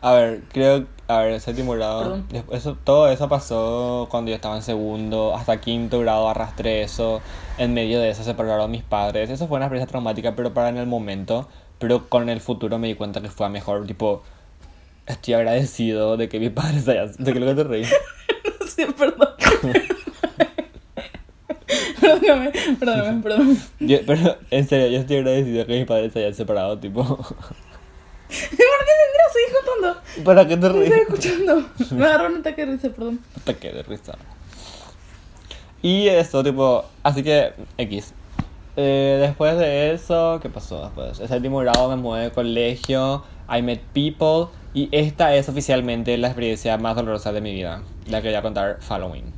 [0.00, 0.86] A ver, creo.
[1.08, 2.02] A ver, séptimo grado.
[2.02, 2.26] Perdón.
[2.30, 5.34] después Eso, todo eso pasó cuando yo estaba en segundo.
[5.34, 7.20] Hasta quinto grado arrastré eso.
[7.56, 9.30] En medio de eso se separaron mis padres.
[9.30, 11.48] Eso fue una experiencia traumática, pero para en el momento.
[11.78, 13.86] Pero con el futuro me di cuenta que fue a mejor.
[13.86, 14.22] Tipo,
[15.06, 17.10] estoy agradecido de que mis padres hayan.
[17.18, 17.84] ¿De que lo que te reí?
[18.68, 19.28] Sí, perdón.
[22.00, 23.56] perdóname, perdóname, perdóname.
[23.80, 26.78] Yo- pero en serio, yo estoy agradecido que mis padres se hayan separado.
[26.78, 27.18] Tipo,
[28.48, 30.00] ¿Por qué tendrías seguir contando?
[30.24, 30.94] ¿para qué te Estoy reís?
[31.08, 31.68] escuchando.
[31.96, 33.20] Me agarró un ataque de risa, perdón.
[33.36, 34.12] ataque de risa.
[35.82, 38.12] Y eso, tipo, así que X.
[38.76, 41.18] Eh, después de eso, ¿qué pasó después?
[41.20, 46.28] El séptimo grado me mudé de colegio, I met people, y esta es oficialmente la
[46.28, 49.32] experiencia más dolorosa de mi vida, la que voy a contar following.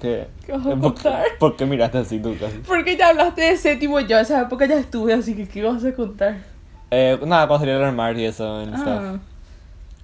[0.00, 0.28] ¿Qué?
[0.46, 1.24] ¿Qué vas a ¿Por contar?
[1.38, 2.58] ¿Por qué miraste así tú casi?
[2.58, 5.84] Porque ya hablaste de séptimo, yo a esa época ya estuve, así que ¿qué vas
[5.84, 6.38] a contar?
[6.90, 9.02] Eh, nada, cuando salí del armario y eso, and stuff.
[9.02, 9.18] Ah,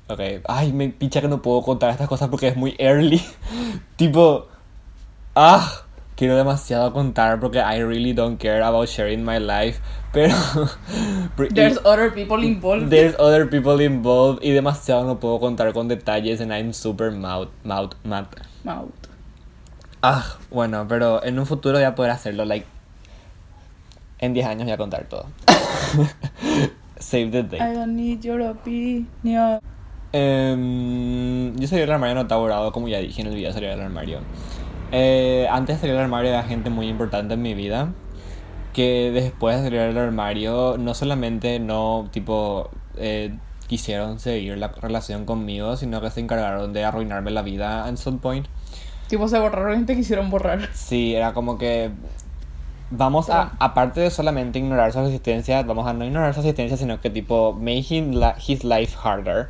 [0.09, 3.21] Ok, ay, me picha que no puedo contar estas cosas porque es muy early.
[3.97, 4.47] tipo,
[5.35, 5.83] ah,
[6.15, 9.81] quiero demasiado contar porque I really don't care about sharing my life.
[10.13, 10.33] Pero,
[11.53, 12.89] there's other people involved.
[12.89, 17.49] there's other people involved y demasiado no puedo contar con detalles and I'm super mouth,
[17.65, 18.27] mouth, mad.
[18.63, 18.93] Mouth.
[20.03, 22.65] Ah, bueno, pero en un futuro voy a poder hacerlo, like,
[24.21, 25.27] en 10 años voy a contar todo.
[26.99, 27.61] Save the date.
[27.61, 29.61] I don't need your opinion.
[30.13, 33.67] Em, yo salí del armario en octavo grado, como ya dije en el video, salí
[33.67, 34.21] del armario.
[34.93, 37.93] Eh, antes de salir del armario había gente muy importante en mi vida.
[38.73, 45.25] Que después de salir del armario, no solamente no, tipo, eh, quisieron seguir la relación
[45.25, 48.47] conmigo, sino que se encargaron de arruinarme la vida en some point.
[49.09, 50.69] Tipo, se borraron y te quisieron borrar.
[50.73, 51.91] Sí, era como que
[52.91, 57.01] vamos a, aparte de solamente ignorar su existencia, vamos a no ignorar su existencia, sino
[57.01, 59.49] que tipo, la- his life harder.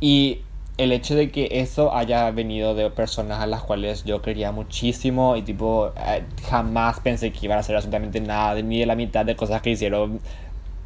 [0.00, 0.42] Y
[0.76, 5.36] el hecho de que eso haya venido de personas a las cuales yo quería muchísimo
[5.36, 9.24] y tipo, eh, jamás pensé que iban a hacer absolutamente nada, ni de la mitad
[9.26, 10.20] de cosas que hicieron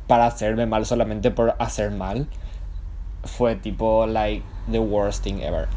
[0.07, 2.27] para hacerme mal solamente por hacer mal,
[3.25, 5.69] fue tipo, like, the worst thing ever.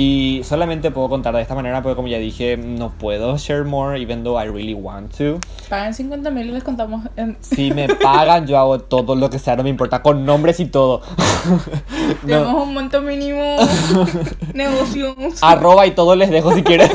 [0.00, 4.00] Y solamente puedo contar de esta manera porque como ya dije, no puedo share more
[4.00, 5.40] even though I really want to.
[5.68, 7.36] Pagan 50 mil y les contamos en...
[7.40, 10.66] Si me pagan, yo hago todo lo que sea, no me importa, con nombres y
[10.66, 11.02] todo.
[12.24, 13.56] Tenemos no, un monto mínimo.
[14.54, 15.42] Negocios.
[15.42, 16.92] arroba y todo les dejo si quieren.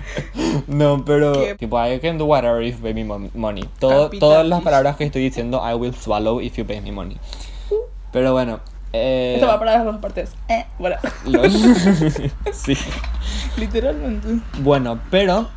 [0.66, 1.56] no, pero ¿Qué?
[1.56, 3.68] tipo, I can do whatever if you pay me mon- money.
[3.78, 7.18] Todo, todas las palabras que estoy diciendo, I will swallow if you pay me money.
[8.12, 8.60] Pero bueno.
[8.92, 10.32] Eh, Esto va para las dos partes.
[10.48, 10.96] Eh, bueno.
[11.26, 11.42] lo-
[12.52, 12.76] sí.
[13.56, 14.28] Literalmente.
[14.60, 15.48] Bueno, pero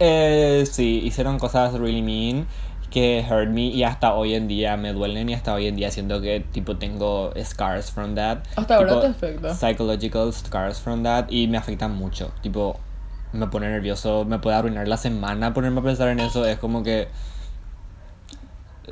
[0.00, 2.46] eh, sí, hicieron cosas really mean
[2.90, 5.90] que hurt me y hasta hoy en día me duelen y hasta hoy en día
[5.90, 8.38] siento que tipo tengo scars from that.
[8.56, 9.54] Hasta ahora Tipo, te afecta.
[9.54, 12.32] Psychological scars from that y me afectan mucho.
[12.40, 12.78] Tipo,
[13.32, 16.46] me pone nervioso, me puede arruinar la semana ponerme a pensar en eso.
[16.46, 17.08] Es como que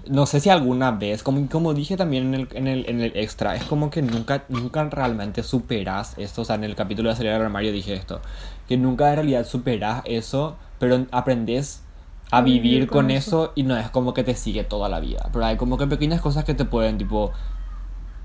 [0.09, 3.17] no sé si alguna vez, como, como dije también en el, en, el, en el
[3.17, 6.43] extra, es como que nunca, nunca realmente superas esto.
[6.43, 8.21] O sea, en el capítulo de salir del armario dije esto,
[8.69, 11.83] que nunca en realidad superas eso, pero aprendes
[12.31, 13.53] a, vivir, con, eso.
[13.55, 15.29] y no es como que te sigue toda la vida.
[15.33, 17.33] Pero hay como que pequeñas cosas que te pueden, tipo,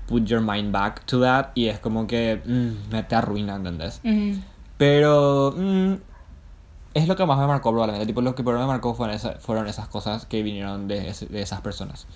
[0.06, 4.00] put your mind back to that y es como que mm, me te arruina, ¿entendés?
[4.04, 4.40] Ujú.
[4.76, 5.94] Pero mm,
[6.94, 8.06] es lo que más me marcó probablemente.
[8.06, 11.42] Tipo, lo que peor me marcó fueron, esa- fueron esas cosas que vinieron de, de
[11.42, 12.06] esas personas.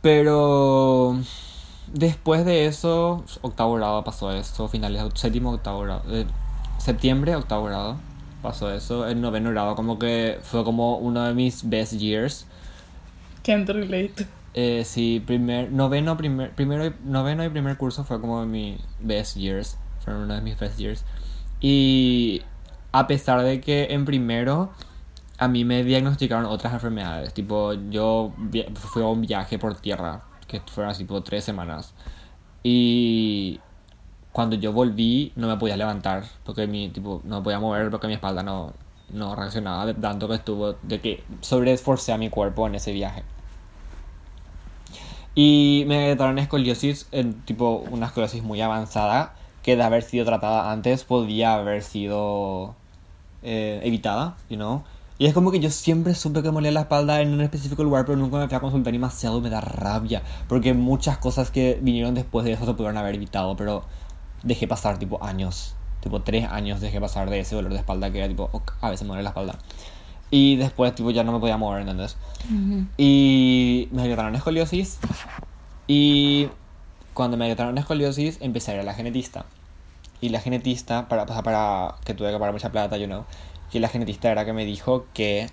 [0.00, 1.18] Pero
[1.92, 6.02] después de eso, octavo grado pasó eso, finales, séptimo, octavo grado.
[6.08, 6.26] eh,
[6.78, 7.96] septiembre, octavo grado,
[8.42, 9.06] pasó eso.
[9.08, 12.46] El noveno grado como que fue como uno de mis best years.
[13.42, 14.26] Can't relate.
[14.54, 19.36] Eh, sí, primer, noveno, primer, primero y, noveno y primer curso fue como mi best
[19.36, 19.78] years.
[20.04, 21.04] Fueron uno de mis best years.
[21.60, 22.42] Y
[22.92, 24.70] a pesar de que en primero
[25.38, 27.32] a mí me diagnosticaron otras enfermedades.
[27.32, 28.32] Tipo, yo
[28.74, 31.94] fui a un viaje por tierra, que fueron así tipo tres semanas.
[32.62, 33.60] Y
[34.32, 38.08] cuando yo volví no me podía levantar, porque mi, tipo, no me podía mover porque
[38.08, 38.72] mi espalda no,
[39.10, 43.22] no reaccionaba tanto que estuvo, de que sobreesforcé a mi cuerpo en ese viaje.
[45.34, 50.72] Y me detectaron escoliosis, en, tipo una escoliosis muy avanzada, que de haber sido tratada
[50.72, 52.74] antes podía haber sido
[53.42, 54.82] eh, evitada, you know.
[55.18, 57.82] Y es como que yo siempre supe que me molía la espalda en un específico
[57.82, 60.22] lugar, pero nunca me fui a consultar demasiado, me da rabia.
[60.48, 63.82] Porque muchas cosas que vinieron después de eso se pudieron haber evitado, pero
[64.44, 65.74] dejé pasar tipo años.
[66.00, 68.48] Tipo tres años dejé pasar de ese dolor de espalda que era tipo,
[68.80, 69.58] a veces me duele la espalda.
[70.30, 72.16] Y después tipo ya no me podía mover, ¿entendés?
[72.96, 75.00] Y me detectaron escoliosis.
[75.88, 76.48] Y
[77.12, 79.46] cuando me detectaron escoliosis, empecé a ir a la genetista.
[80.20, 83.24] Y la genetista, para, sea, para que tuve que pagar mucha plata, you know,
[83.70, 85.48] que la genetista era que me dijo que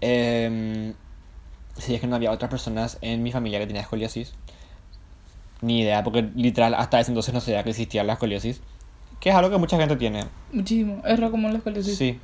[0.00, 0.94] em,
[1.76, 4.32] si es que no había otras personas en mi familia que tenía escoliosis,
[5.62, 8.60] ni idea, porque literal hasta ese entonces no sabía que existía la escoliosis,
[9.20, 10.24] que es algo que mucha gente tiene.
[10.52, 11.02] Muchísimo.
[11.04, 11.96] Es re común la escoliosis.
[11.96, 12.18] Sí.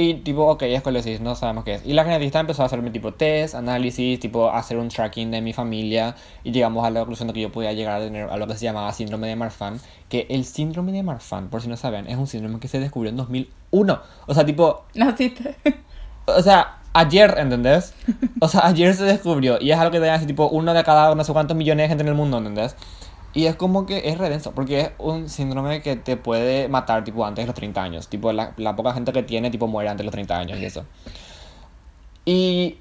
[0.00, 1.84] Y tipo, ok, escoliosis, no sabemos qué es.
[1.84, 5.52] Y la genetista empezó a hacerme tipo test, análisis, tipo hacer un tracking de mi
[5.52, 8.46] familia y llegamos a la conclusión de que yo podía llegar a tener a lo
[8.46, 9.80] que se llamaba síndrome de Marfan.
[10.08, 13.10] Que el síndrome de Marfan, por si no saben, es un síndrome que se descubrió
[13.10, 14.00] en 2001.
[14.28, 15.56] O sea, tipo, Naciste.
[16.26, 17.92] o sea, ayer, ¿entendés?
[18.40, 21.12] O sea, ayer se descubrió y es algo que debe así tipo uno de cada
[21.16, 22.76] no sé cuántos millones de gente en el mundo, ¿entendés?
[23.38, 27.24] Y es como que es redenso, porque es un síndrome que te puede matar tipo
[27.24, 28.08] antes de los 30 años.
[28.08, 30.64] Tipo, la, la poca gente que tiene tipo muere antes de los 30 años y
[30.64, 30.84] eso.
[32.24, 32.78] Y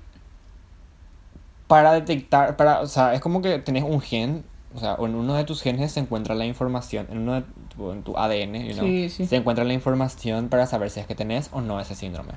[1.68, 5.36] para detectar, para, o sea, es como que tenés un gen, o sea, en uno
[5.36, 8.74] de tus genes se encuentra la información, en uno de, tipo, en tu ADN, you
[8.74, 9.28] know, Sí, sí.
[9.28, 12.34] se encuentra la información para saber si es que tenés o no ese síndrome.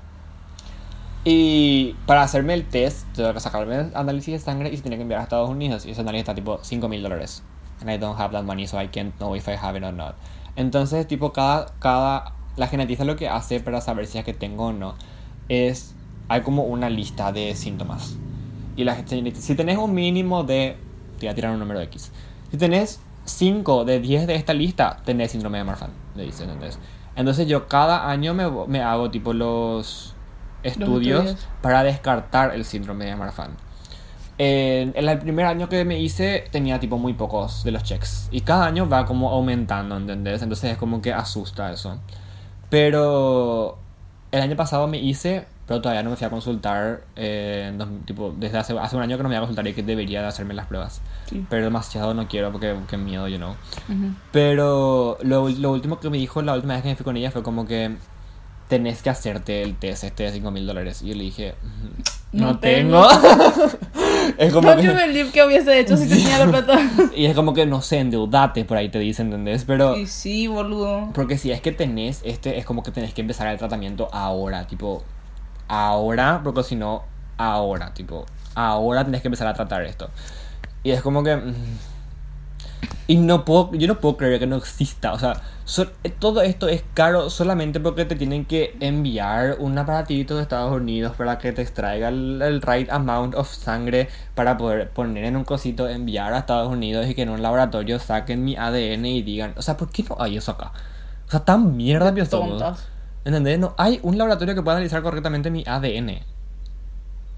[1.24, 4.98] Y para hacerme el test, tuve que sacarme el análisis de sangre y se tenía
[4.98, 5.86] que enviar a Estados Unidos.
[5.86, 7.42] Y ese análisis está tipo 5 mil dólares.
[7.80, 9.92] And I don't have that money, so I can't know if I have it or
[9.92, 10.16] not.
[10.56, 12.34] Entonces, tipo, cada, cada.
[12.56, 14.94] La genetista lo que hace para saber si es que tengo o no
[15.48, 15.94] es.
[16.28, 18.16] Hay como una lista de síntomas.
[18.76, 19.34] Y la gente.
[19.34, 20.76] Si tenés un mínimo de.
[21.18, 22.12] Te voy a tirar un número X.
[22.50, 25.90] Si tenés 5 de 10 de esta lista, tenés síndrome de Marfan.
[26.14, 26.78] Le dicen, ¿entendés?
[27.16, 30.14] Entonces, yo cada año me, me hago tipo los
[30.62, 31.48] estudios, estudios.
[31.60, 33.50] para descartar el síndrome de Marfan.
[34.42, 38.28] En, en el primer año que me hice tenía tipo muy pocos de los checks.
[38.30, 40.40] Y cada año va como aumentando, ¿entendés?
[40.40, 41.98] Entonces es como que asusta eso.
[42.70, 43.76] Pero
[44.32, 47.02] el año pasado me hice, pero todavía no me fui a consultar.
[47.16, 49.74] eh, dos- tipo, desde hace, hace un año que no me voy a consultar y
[49.74, 51.02] que debería de hacerme las pruebas.
[51.26, 51.44] Sí.
[51.50, 53.50] Pero demasiado no quiero porque qué miedo, you know.
[53.88, 54.14] Ujú.
[54.32, 57.30] Pero lo, lo último que me dijo la última vez que me fui con ella
[57.30, 57.96] fue como que
[58.68, 61.02] tenés que hacerte el test este de 5 mil dólares.
[61.02, 63.06] Y yo le dije, "Mm, no, No tengo.
[64.38, 66.78] es como Don't you que, believe que hubiese hecho si tenía la plata?
[67.16, 69.64] y es como que no sé, endeudate por ahí te dicen, ¿entendés?
[69.64, 71.10] Pero Y sí, boludo.
[71.12, 74.66] porque si es que tenés este, es como que tenés que empezar el tratamiento ahora,
[74.66, 75.02] tipo,
[75.68, 77.02] ahora, porque si no,
[77.36, 80.10] ahora, tipo, ahora tenés que empezar a tratar esto.
[80.82, 81.36] Y es como que...
[81.36, 81.54] mm,
[83.06, 85.88] Y no puedo, yo no puedo creer que no exista, o sea, so-
[86.20, 91.14] todo esto es caro solamente porque te tienen que enviar un aparatito de Estados Unidos
[91.18, 95.44] para que te extraiga el, el right amount of sangre para poder poner en un
[95.44, 99.54] cosito, enviar a Estados Unidos y que en un laboratorio saquen mi ADN y digan,
[99.56, 100.72] o sea, ¿por qué no hay eso acá?
[101.26, 102.62] O sea, tan mierda que somos.
[103.24, 103.58] ¿Entendés?
[103.58, 106.20] No hay un laboratorio que pueda analizar correctamente mi ADN.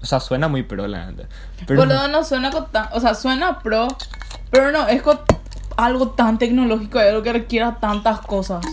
[0.01, 1.27] O sea, suena muy pro, la gente.
[1.65, 2.89] Pero Boludo, no suena con tan...
[2.91, 3.87] O sea, suena pro,
[4.53, 5.19] pero no, es con
[5.75, 8.63] algo tan tecnológico, algo que requiera tantas cosas.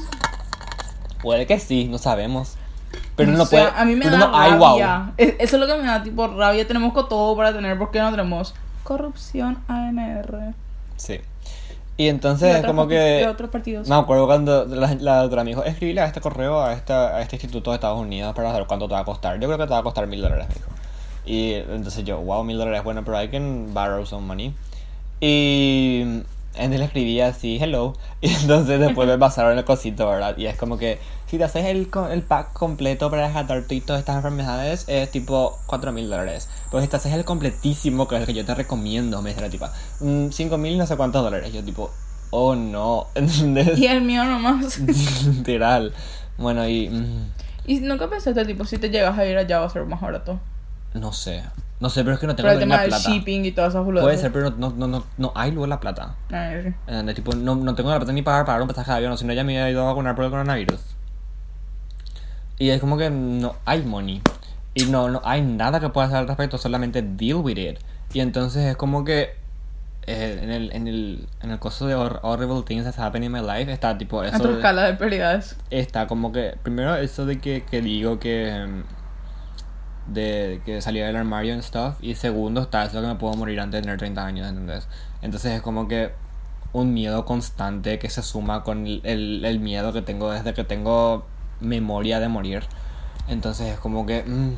[1.23, 2.57] puede que sí, no sabemos.
[3.17, 3.81] Pero no O sea, puede.
[3.83, 4.57] A mí me da no rabia.
[5.05, 5.13] wow.
[5.17, 6.67] Es- Eso es lo que me da tipo rabia.
[6.67, 8.55] Tenemos con todo para tener, ¿por qué no tenemos?
[8.85, 10.55] Corrupción ANR.
[10.97, 11.21] Sí.
[11.97, 13.27] Y Y entonces es otros como parti- de que.
[13.29, 13.89] otros partidos.
[13.89, 17.21] Me acuerdo cuando la, la doctora me dijo, escribile a este correo, a, esta, a
[17.21, 19.39] este instituto de Estados Unidos para saber cuánto te va a costar.
[19.39, 20.69] Yo creo que te va a costar mil dólares, me dijo.
[21.27, 24.55] Y entonces yo, wow, mil dólares, bueno, pero I can borrow some money.
[25.21, 26.01] Y
[26.55, 27.95] Entonces le escribí así, hello.
[28.23, 30.37] Y entonces después me pasaron el cosito, ¿verdad?
[30.37, 34.01] Y es como que si te haces el, el pack completo para dejar y todas
[34.01, 36.49] estas enfermedades, es tipo 4 mil dólares.
[36.71, 39.41] Pero si te haces el completísimo, que es el que yo te recomiendo, me dice
[39.41, 41.53] la tipa, 5 mil no sé cuántos dólares.
[41.53, 41.91] Yo tipo,
[42.31, 43.79] oh no, ¿entendés?
[43.79, 44.79] Y el mío nomás.
[45.27, 45.95] Literal.
[46.37, 47.31] Bueno, y mm,
[47.67, 50.41] y nunca pensaste, tipo, si te llegas a ir allá va a ser más barato.
[50.95, 51.43] No sé.
[51.81, 53.85] No sé, pero es que no tengo Pero el tema del shipping y todas esas
[53.85, 54.05] boludeces.
[54.07, 56.15] Puede ser, pero no, no, no, no hay luego la plata.
[56.31, 56.75] Ay, sí.
[56.87, 57.15] ¿Entendés?
[57.17, 59.33] Tipo, no, no tengo la plata ni para pagar un pasaje de avión, si no
[59.33, 60.81] ya me había ido a vacunar por el coronavirus.
[62.59, 64.21] Y es como que no hay money.
[64.75, 67.79] Y no, no hay nada que pueda hacer al respecto, solamente deal with it.
[68.13, 69.35] Y entonces es como que
[70.07, 73.33] eh, en, el, en, el, en el coso de hor- Horrible Things That's Happening in
[73.33, 74.37] My Life está tipo eso.
[74.37, 75.57] En tu escala de prioridades.
[75.71, 78.85] está como que primero eso de que, que digo que em,
[80.07, 83.61] de que salía del armario and stuff y segundo está eso que me puedo morir
[83.61, 84.89] antes de tener 30 años ¿entendés?
[85.23, 86.13] entonces es como que
[86.73, 90.65] un miedo constante que se suma con el, el, el miedo que tengo desde que
[90.65, 91.25] tengo
[91.61, 92.63] memoria de morir
[93.29, 94.55] entonces es como que mm,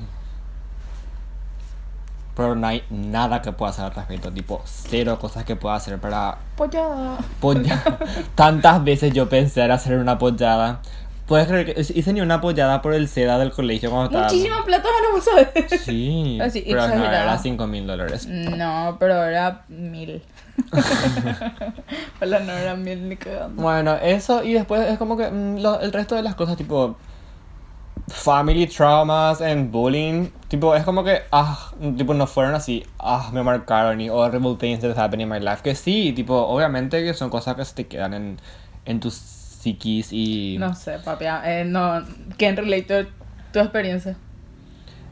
[2.35, 5.99] pero no hay nada que pueda hacer al respecto tipo cero cosas que pueda hacer
[5.99, 7.19] para Pollada.
[7.43, 7.99] Polla-
[8.35, 10.81] Tantas veces yo pensé en hacer una pollada.
[11.33, 14.25] ¿Puedes creer que hice ni una pollada por el SEDA del colegio cuando estaba?
[14.27, 15.49] Muchísima plata, no vos sabes.
[15.83, 18.27] Sí, Así, pero no, era 5 mil dólares.
[18.27, 20.23] No, pero era mil.
[22.17, 23.63] Ojalá no era mil ni cagando.
[23.63, 26.97] Bueno, eso y después es como que mm, lo- el resto de las cosas tipo
[28.09, 33.43] family traumas and bullying, tipo es como que ah, tipo no fueron así, ah, me
[33.43, 37.31] marcaron y horrible things that happened in my life, que sí, tipo obviamente que son
[37.31, 38.39] cosas que se te quedan en
[38.85, 39.11] en tu
[39.63, 41.25] psiquis y No sé, papi.
[41.45, 42.03] Eh, no,
[42.37, 43.09] ¿quién relate
[43.53, 44.17] tu experiencia?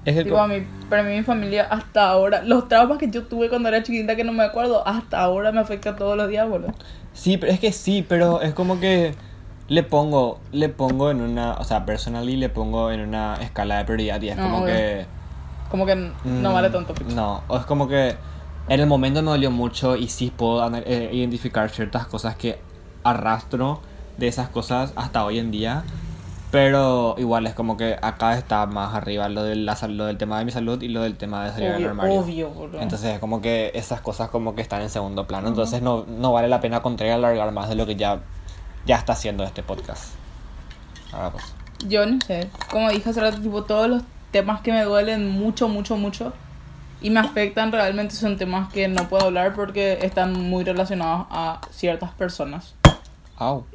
[0.05, 3.24] es que Tipo, a mí, para mí, mi familia, hasta ahora, los traumas que yo
[3.26, 6.48] tuve cuando era chiquita que no me acuerdo, hasta ahora me afecta todos los días,
[6.48, 6.74] boludo.
[7.12, 9.14] Sí, pero es que sí, pero es como que
[9.68, 13.84] le pongo, le pongo en una, o sea, personally le pongo en una escala de
[13.84, 14.74] prioridad y es No, como obvio.
[14.74, 15.07] que...
[15.70, 16.94] Como que no mm, vale tanto.
[16.94, 17.11] pico.
[17.14, 18.16] No, o es como que
[18.68, 22.59] en el momento me dolió mucho y sí puedo eh, identificar ciertas cosas que
[23.05, 23.80] arrastro
[24.17, 25.85] de esas cosas hasta hoy en día.
[26.51, 30.19] Pero igual es como que acá está más arriba lo, de la, sal- lo del
[30.19, 32.15] tema de mi salud y lo del tema de salir del Obvio, armario.
[32.21, 32.81] obvio, boludo.
[32.81, 35.47] Entonces es como que esas cosas como que están en segundo plano.
[35.47, 38.19] Entonces no, no vale la pena contraer alargar más de lo que ya,
[38.85, 40.15] ya está haciendo este podcast.
[41.13, 41.45] Ahora pues.
[41.87, 44.03] Yo no sé, como dije hace rato, tipo, todos los
[44.33, 46.33] temas que me duelen mucho, mucho, mucho
[47.01, 51.61] y me afectan realmente son temas que no puedo hablar porque están muy relacionados a
[51.71, 52.75] ciertas personas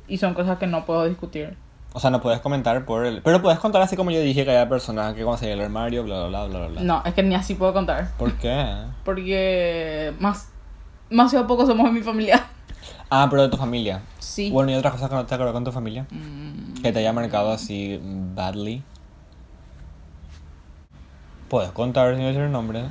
[0.07, 1.55] Y son cosas que no puedo discutir.
[1.93, 3.22] O sea, no puedes comentar por el...
[3.22, 6.28] Pero puedes contar así como yo dije que hay personas que salía del armario, bla,
[6.28, 6.82] bla, bla, bla, bla.
[6.82, 8.76] No, es que ni así puedo contar ¿Por qué?
[9.05, 10.49] porque más,
[11.09, 12.45] demasiado poco somos en mi familia.
[13.09, 14.01] Ah, pero de tu familia.
[14.20, 14.51] Sí.
[14.51, 16.05] Bueno, y otras cosas que no te acuerdas con tu familia.
[16.09, 17.99] Mm, Que te haya marcado así
[18.36, 18.84] badly.
[21.49, 22.84] Puedes contar sin decir el nombre.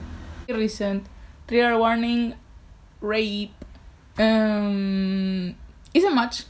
[0.48, 1.04] recent,
[1.46, 2.34] trigger warning,
[3.02, 3.50] rape.
[4.16, 5.54] em,
[5.92, 6.42] hice match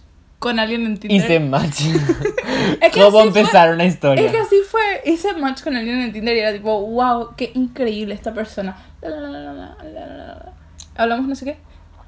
[0.44, 1.16] con alguien en Tinder.
[1.18, 1.80] Hice match.
[2.80, 4.24] Es que ¿Cómo así fue- empezar una historia?
[4.26, 7.50] Es que así fue, hice match con alguien en Tinder y era tipo, wow, qué
[7.54, 8.76] increíble esta persona.
[9.00, 10.52] La, la, la, la, la, la, la, la.
[10.96, 11.56] Hablamos no sé qué.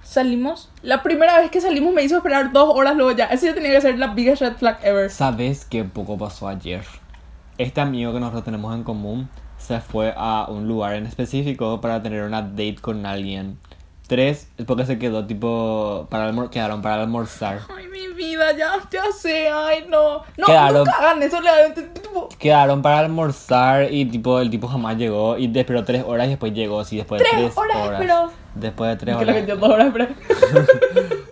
[0.03, 0.71] Salimos.
[0.83, 3.27] La primera vez que salimos me hizo esperar dos horas luego ya.
[3.27, 5.11] Eso ya tenía que ser la biggest red flag ever.
[5.11, 6.85] ¿Sabes qué poco pasó ayer?
[7.59, 9.29] Este amigo que nosotros tenemos en común
[9.59, 13.59] se fue a un lugar en específico para tener una date con alguien.
[14.09, 16.07] Tres, es porque se quedó tipo.
[16.11, 17.59] Para almor- quedaron para almorzar.
[17.77, 20.23] Ay, mi vida, ya, ya sé, ay, no.
[20.37, 24.97] No, Quedaron- nunca hagan eso, realmente, tipo, Quedaron para almorzar y tipo el tipo jamás
[24.97, 28.01] llegó y esperó tres horas y después llegó, sí, después de Tres tres horas horas.
[28.01, 28.31] esperó.
[28.55, 29.35] Después de tres horas.
[29.37, 30.09] que yo dos horas esperé.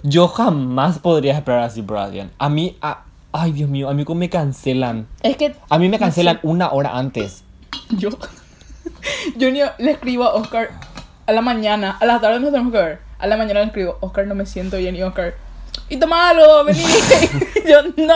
[0.03, 2.31] Yo jamás podría esperar así por alguien.
[2.39, 5.07] A mí, a- ay Dios mío, a mí como me cancelan.
[5.23, 7.45] Es que A mí me cancelan una hora antes.
[7.91, 8.09] yo,
[9.37, 10.71] yo ni le escribo a Oscar
[11.27, 12.99] a la mañana, a la tarde nos tenemos que ver.
[13.19, 15.35] A la mañana le escribo, Oscar, no me siento bien, y Oscar,
[15.89, 16.81] y tomalo, vení.
[16.83, 18.15] Y yo, no.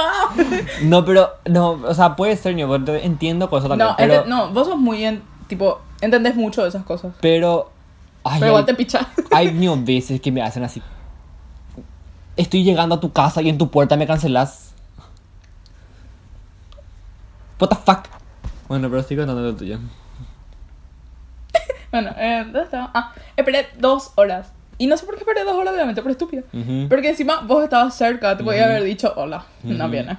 [0.83, 3.89] No, pero, no, o sea, puede ser, yo entiendo cosas también.
[3.89, 7.13] No, pero, ente- no, vos sos muy, en, tipo, entendés mucho de esas cosas.
[7.21, 7.71] pero,
[8.25, 9.07] ay, Pero igual hay, te pichas.
[9.31, 10.83] hay mil veces que me hacen así.
[12.37, 14.73] Estoy llegando a tu casa y en tu puerta me cancelas.
[17.61, 18.05] What the fuck?
[18.69, 19.79] Bueno, pero estoy contando lo tuyo.
[21.91, 22.91] Bueno, eh, ¿dónde estaba?
[22.95, 24.53] Ah, esperé dos horas.
[24.79, 26.43] Y no sé por qué esperé dos horas, obviamente, pero estúpida.
[26.53, 26.89] Ujú.
[26.89, 30.17] Porque encima vos estabas cerca, te podía haber dicho hola, no viene.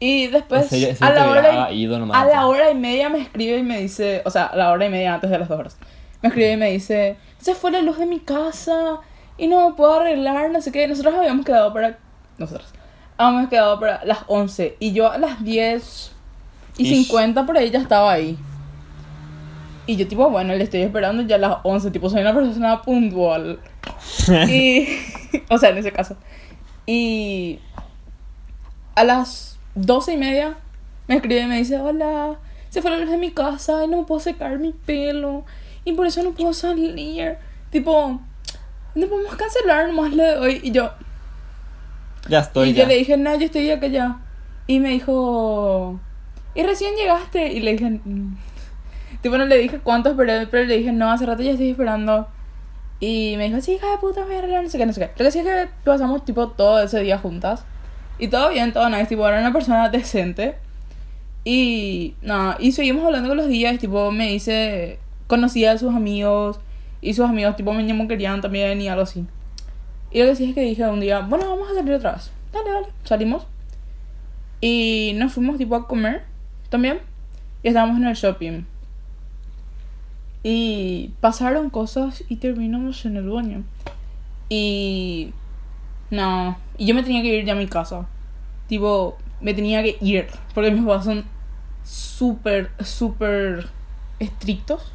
[0.00, 3.20] Y después, serio, en a, la hora y, nomás a la hora y media me
[3.20, 5.58] escribe y me dice, o sea, a la hora y media antes de las dos
[5.58, 5.78] horas,
[6.20, 9.00] me escribe y me dice, se fue la luz de mi casa
[9.38, 10.86] y no me puedo arreglar, no sé qué.
[10.88, 11.98] Nosotros habíamos quedado para.
[12.38, 12.68] Nosotros.
[13.16, 16.12] Habíamos quedado para las 11 y yo a las 10
[16.78, 17.06] y Ish.
[17.06, 18.36] 50 por ahí ya estaba ahí.
[19.86, 22.82] Y yo, tipo, bueno, le estoy esperando ya a las 11, tipo, soy una persona
[22.82, 23.60] puntual.
[24.48, 24.88] Y.
[25.50, 26.16] o sea, en ese caso.
[26.86, 27.58] Y.
[28.94, 30.56] A las 12 y media
[31.08, 32.36] me escribe y me dice: Hola,
[32.70, 35.44] se fue la luz de mi casa y no puedo secar mi pelo.
[35.84, 37.36] Y por eso no puedo salir.
[37.70, 38.20] Tipo,
[38.94, 40.60] no podemos cancelar nomás lo de hoy.
[40.62, 40.90] Y yo,
[42.28, 42.70] ya estoy.
[42.70, 42.82] y ya.
[42.82, 44.18] yo le dije, no, yo estoy acá ya.
[44.66, 46.00] Y me dijo,
[46.54, 47.52] ¿y recién llegaste?
[47.52, 48.36] Y le dije, "Mm".
[49.24, 52.28] Tipo, no le dije cuánto esperé, pero le dije, no, hace rato ya estoy esperando.
[53.00, 55.00] Y me dijo, sí, hija de puta, voy a arreglar, no sé qué, no sé
[55.00, 55.10] qué.
[55.16, 57.64] Lo que sí es que pasamos, tipo, todo ese día juntas.
[58.18, 60.56] Y todo bien, todo nice, tipo, era una persona decente.
[61.42, 66.60] Y, nada, y seguimos hablando con los días, tipo, me dice, conocía a sus amigos.
[67.00, 69.24] Y sus amigos, tipo, me llamó querían también y algo así.
[70.10, 72.30] Y lo que sí es que dije un día, bueno, vamos a salir otra vez.
[72.52, 72.86] Dale, dale.
[73.04, 73.46] Salimos.
[74.60, 76.24] Y nos fuimos tipo a comer
[76.68, 77.00] también.
[77.62, 78.64] Y estábamos en el shopping.
[80.46, 83.64] Y pasaron cosas y terminamos en el baño.
[84.50, 85.32] Y...
[86.10, 86.58] No.
[86.76, 88.06] Y yo me tenía que ir ya a mi casa.
[88.68, 90.26] Tipo, me tenía que ir.
[90.54, 91.24] Porque mis papás son
[91.82, 93.68] súper, súper
[94.18, 94.92] estrictos.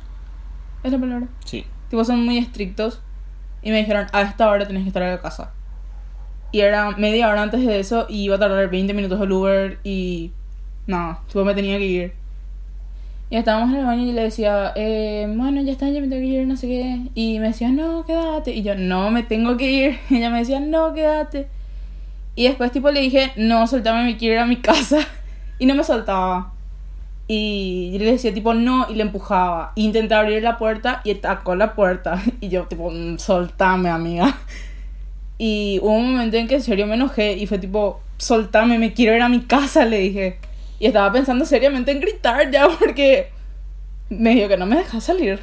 [0.83, 1.27] Es la palabra.
[1.45, 1.65] Sí.
[1.89, 3.01] Tipo, son muy estrictos.
[3.63, 5.51] Y me dijeron, a esta hora tenés que estar en la casa.
[6.51, 9.79] Y era media hora antes de eso y iba a tardar 20 minutos el Uber
[9.83, 10.31] y...
[10.85, 12.18] No, tipo, me tenía que ir.
[13.31, 16.21] Y estábamos en el baño y le decía, eh, bueno, ya está, ya me tengo
[16.21, 16.99] que ir, no sé qué.
[17.13, 18.53] Y me decía, no, quédate.
[18.55, 19.99] Y yo, no, me tengo que ir.
[20.09, 21.47] Y ella me decía, no, quédate.
[22.35, 24.99] Y después, tipo, le dije, no, soltame, me quiero ir a mi casa.
[25.59, 26.53] Y no me soltaba.
[27.27, 29.73] Y yo le decía, tipo, no, y le empujaba.
[29.75, 32.19] Intenté abrir la puerta y tacó la puerta.
[32.41, 34.35] Y yo, tipo, "Mm, soltame, amiga.
[35.37, 38.93] Y hubo un momento en que en serio me enojé y fue tipo, soltame, me
[38.93, 40.39] quiero ir a mi casa, le dije.
[40.79, 43.29] Y estaba pensando seriamente en gritar ya porque
[44.09, 45.39] me dijo que no me deja salir.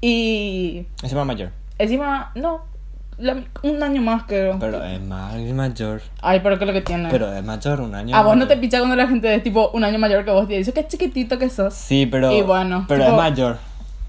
[0.00, 1.50] Y Es más mayor.
[1.78, 2.62] encima, no,
[3.18, 4.58] la- un año más creo.
[4.60, 6.02] Pero es más es mayor.
[6.20, 7.08] Ay, pero que lo que tiene.
[7.10, 8.14] Pero es mayor, un año.
[8.16, 10.48] a vos no te picha cuando la gente es tipo un año mayor que vos
[10.50, 11.74] y dice qué chiquitito que sos.
[11.74, 12.30] Sí, pero.
[12.32, 13.58] Y bueno, Pero tipo- es mayor.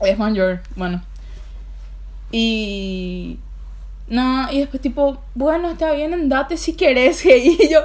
[0.02, 1.02] Es mayor, bueno.
[2.32, 3.38] Y.
[4.08, 7.24] No, y después, tipo, bueno, está bien, andate si querés.
[7.26, 7.80] Y yo.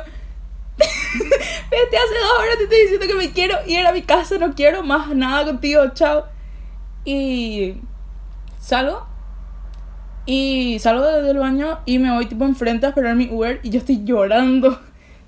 [0.76, 4.54] Vete, hace dos horas te estoy diciendo que me quiero ir a mi casa, no
[4.54, 6.24] quiero más nada contigo, chao.
[7.04, 7.74] Y.
[8.60, 9.06] Salgo.
[10.26, 13.60] Y salgo de- del baño y me voy, tipo, enfrente a esperar mi Uber.
[13.62, 14.78] Y yo estoy llorando.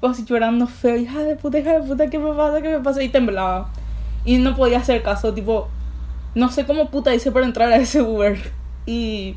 [0.01, 0.97] O así llorando feo.
[0.97, 2.61] Hija de puta, hija de puta, ¿qué me pasa?
[2.61, 3.03] ¿Qué me pasa?
[3.03, 3.71] Y temblaba.
[4.25, 5.69] Y no podía hacer caso, tipo.
[6.35, 8.39] No sé cómo puta hice para entrar a ese Uber.
[8.85, 9.37] Y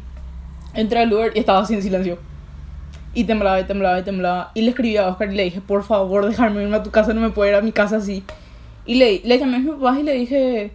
[0.73, 2.19] entré al Uber y estaba así en silencio.
[3.13, 4.51] Y temblaba y temblaba y temblaba.
[4.53, 7.13] Y le escribí a Oscar y le dije, por favor, dejarme irme a tu casa,
[7.13, 8.23] no me puedo ir a mi casa así.
[8.85, 10.71] Y le, le llamé a mis papás y le dije...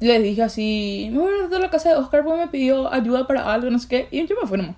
[0.00, 2.92] Le dije así, me voy a ir a la casa de Oscar porque me pidió
[2.92, 4.08] ayuda para algo, no sé qué.
[4.10, 4.74] Y yo me fui nomás.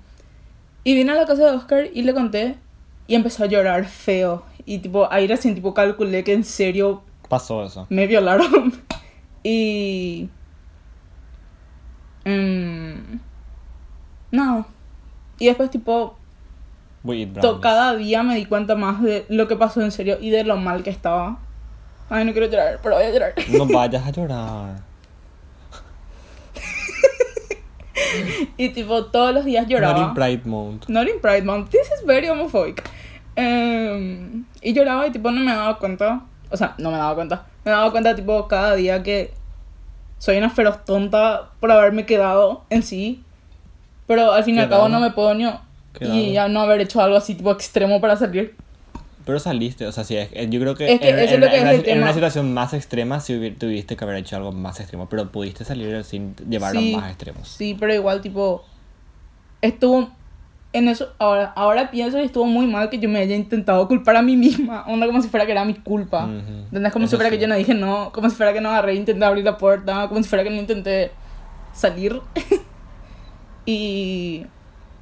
[0.84, 2.56] Y vine a la casa de Oscar y le conté.
[3.06, 4.44] Y empezó a llorar feo.
[4.66, 7.86] Y tipo, ahí recién tipo calculé que en serio Pasó eso.
[7.88, 8.74] me violaron.
[9.42, 10.28] y.
[12.26, 13.16] mm,
[14.32, 14.66] no.
[15.38, 16.16] Y después, tipo,
[17.40, 20.44] to- cada día me di cuenta más de lo que pasó en serio y de
[20.44, 21.38] lo mal que estaba.
[22.10, 23.34] Ay, no quiero llorar, pero voy a llorar.
[23.48, 24.76] No vayas a llorar.
[28.56, 29.98] y tipo, todos los días Not lloraba.
[30.08, 30.88] in Pride Month.
[30.88, 31.70] Not in Pride Month.
[31.70, 32.82] This is very homophobic.
[33.36, 36.22] Em, y lloraba y tipo no me daba cuenta.
[36.50, 37.46] O sea, no me daba cuenta.
[37.64, 39.32] Me daba cuenta tipo cada día que
[40.18, 43.23] soy una feroz tonta por haberme quedado en sí.
[44.06, 45.46] Pero al fin y al cabo no me puedo ni...
[46.00, 48.54] Y ya no haber hecho algo así tipo extremo para salir.
[49.24, 51.40] Pero saliste, o sea, sí, eh, yo creo que, Es que en, eso es en-
[51.40, 52.02] lo que en es una, el en tema.
[52.02, 56.04] una situación más extrema sí tuviste que haber hecho algo más extremo, pero pudiste salir
[56.04, 56.94] sin llevarlo Sí.
[56.96, 57.48] más extremos.
[57.48, 58.64] Sí, pero igual tipo...
[59.62, 60.10] Estuvo...
[60.74, 64.16] En eso, ahora, ahora pienso y estuvo muy mal que yo me haya intentado culpar
[64.16, 64.84] a mí misma.
[64.88, 66.24] Onda como si fuera que era mi culpa.
[66.24, 66.34] Ujú.
[66.66, 66.92] ¿Entendés?
[66.92, 68.96] Como si fuera que yo no dije no, como si fuera que no agarré e
[68.96, 71.12] intenté abrir la puerta, como si fuera que no intenté
[71.72, 72.20] salir.
[73.66, 74.46] y.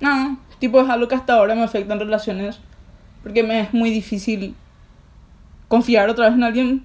[0.00, 2.60] No, tipo es algo que hasta ahora me afecta en relaciones.
[3.22, 4.54] Porque me es muy difícil
[5.68, 6.84] confiar otra vez en alguien.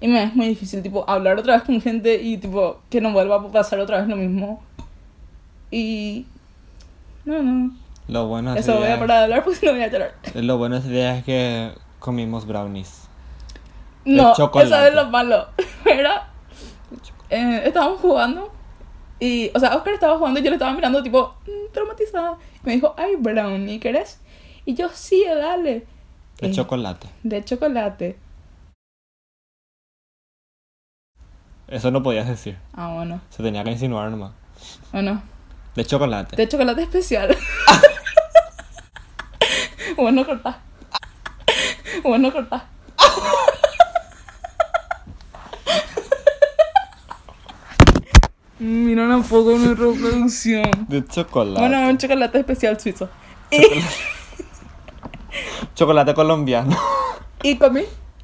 [0.00, 3.12] Y me es muy difícil, tipo, hablar otra vez con gente y, tipo, que no
[3.12, 4.62] vuelva a pasar otra vez lo mismo.
[5.70, 6.26] Y.
[7.24, 7.74] No, no.
[8.06, 10.14] Lo bueno Eso voy a parar de hablar porque no voy a llorar.
[10.34, 13.08] Lo bueno día es que comimos brownies.
[14.04, 15.48] No, eso es lo malo.
[15.86, 16.28] Era.
[17.30, 18.53] eh, estábamos jugando
[19.20, 22.36] Y, o sea, Oscar estaba jugando y yo le estaba mirando, tipo, mm, traumatizada.
[22.62, 24.20] Me dijo, ay, brownie, ¿querés?
[24.64, 25.86] Y yo, sí, dale.
[26.40, 27.08] De Eh, chocolate.
[27.22, 28.18] De chocolate.
[31.68, 32.58] Eso no podías decir.
[32.74, 33.20] Ah, bueno.
[33.30, 34.32] Se tenía que insinuar nomás.
[34.92, 35.22] Bueno,
[35.74, 36.36] De chocolate.
[36.36, 37.36] de chocolate especial.
[39.96, 40.60] bueno, corta.
[42.02, 42.66] Bueno, corta.
[48.64, 50.86] Mira un poco mi reproducción.
[50.88, 51.60] De chocolate.
[51.60, 53.10] Bueno, un chocolate especial suizo.
[55.74, 56.74] Chocolate colombiano.
[57.42, 57.82] Y comí.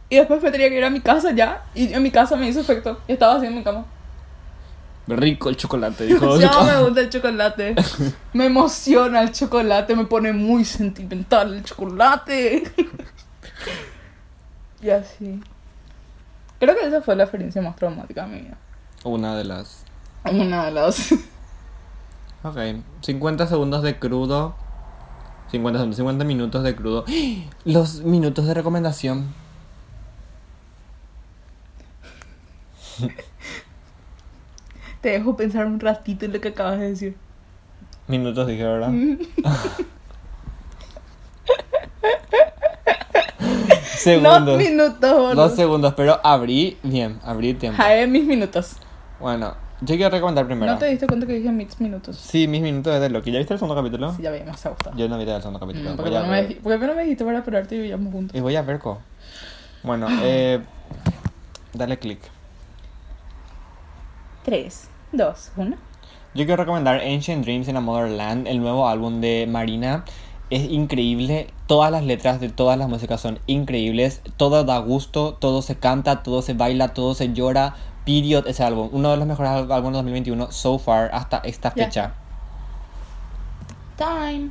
[0.09, 1.64] Y después me tenía que ir a mi casa ya.
[1.74, 3.01] Y en mi casa me hizo efecto.
[3.07, 3.84] Y estaba así en mi cama.
[5.07, 6.38] Rico el chocolate, dijo.
[6.38, 7.74] Ya me gusta el chocolate.
[8.32, 9.95] Me emociona el chocolate.
[9.95, 12.62] Me pone muy sentimental el chocolate.
[14.80, 15.38] Y así.
[16.59, 18.57] Creo que esa fue la experiencia más traumática mía.
[19.05, 19.84] Una de las.
[20.25, 21.14] Una de las.
[22.43, 22.57] Ok.
[23.03, 24.55] 50 segundos de crudo.
[25.51, 27.05] 50 segundos, 50 minutos de crudo.
[27.66, 29.27] Los minutos de recomendación.
[35.03, 37.16] Te dejo pensar un ratito en lo que acabas de decir.
[38.07, 38.89] Minutos dije, ¿verdad?
[38.91, 39.18] No
[43.97, 44.59] segundos.
[44.59, 45.35] minutos, boludo.
[45.35, 47.77] Dos segundos, pero abrí bien, abrí tiempo.
[47.83, 48.77] Jaé mis minutos.
[49.18, 50.72] Bueno, yo quiero recomendar primero.
[50.72, 52.16] ¿No te diste cuenta que dije mis minutos?
[52.16, 53.31] Sí, mis minutos de Loki.
[53.33, 54.12] ¿Ya viste el segundo capítulo?
[54.14, 54.97] Sí, ya vi, me ha gustado.
[54.97, 55.93] Yo no vi el segundo capítulo.
[55.93, 56.51] Mm, ¿Por qué Voy a no me, ver.
[56.51, 58.37] dij- por qué no me dijiste para esperarte y veíamos juntos?
[58.37, 58.99] Y voy a ver, co.
[59.83, 60.61] Bueno, eh.
[61.72, 62.20] Dale click.
[64.45, 65.76] 3, 2, 1.
[66.35, 70.05] Yo quiero recomendar Ancient Dreams in a Motherland, el nuevo álbum de Marina.
[70.49, 75.62] Es increíble, todas las letras de todas las músicas son increíbles, todo da gusto, todo
[75.62, 77.74] se canta, todo se baila, todo se llora.
[78.05, 82.13] Period, ese álbum, uno de los mejores álbumes de 2021 so far hasta esta fecha.
[83.97, 84.51] Time.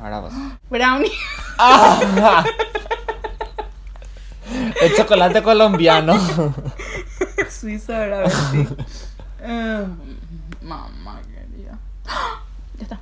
[0.00, 0.32] Ahora vos.
[0.70, 1.10] Brownie.
[4.80, 6.16] El chocolate colombiano.
[7.50, 8.32] Suiza, ¿verdad?
[8.52, 8.66] Sí.
[9.42, 9.86] Eh,
[10.62, 11.78] mamá querida.
[12.76, 13.00] Ya está.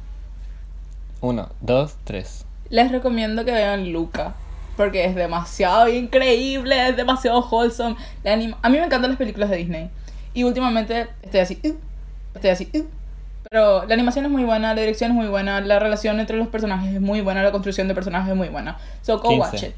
[1.21, 2.47] Uno, dos, tres.
[2.71, 4.35] Les recomiendo que vean Luca.
[4.77, 7.97] Porque es demasiado increíble, es demasiado wholesome.
[8.23, 9.91] La anima- A mí me encantan las películas de Disney.
[10.35, 11.61] Y últimamente estoy así.
[11.65, 11.75] "Uh",
[12.35, 12.71] estoy así.
[12.75, 12.85] "Uh".
[13.51, 16.49] Pero la animación es muy buena, la dirección es muy buena, la relación entre los
[16.49, 18.79] personajes es muy buena, la construcción de personajes es muy buena.
[19.03, 19.41] So go 15.
[19.41, 19.75] watch it.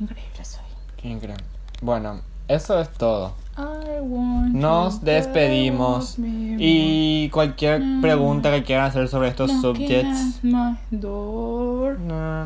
[0.00, 0.62] Increíble soy.
[0.96, 1.44] Qué increíble.
[1.82, 3.34] Bueno, eso es todo.
[3.56, 6.16] Nos despedimos.
[6.18, 8.00] Y cualquier Mm.
[8.00, 10.40] pregunta que quieran hacer sobre estos subjects.
[10.42, 10.76] No,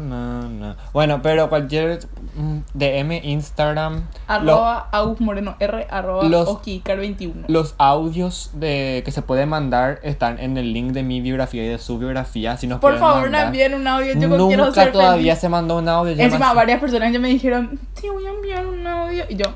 [0.01, 0.77] no, no.
[0.93, 2.01] Bueno, pero cualquier
[2.37, 4.03] mm, DM, Instagram.
[4.29, 7.45] lo- Arroba Agus Moreno R arroba Los- Oskicar21.
[7.49, 11.69] los audios de que se pueden mandar están en el link de mi biografía y
[11.69, 12.57] de su biografía.
[12.57, 13.47] Si nos Por favor, no mandar.
[13.47, 14.15] envíen un audio.
[14.15, 15.41] Yo Nunca quiero ser todavía feliz.
[15.41, 16.15] se mandó un audio.
[16.17, 19.25] Encima, varias personas ya me dijeron, sí, voy a enviar un audio.
[19.29, 19.47] Y yo,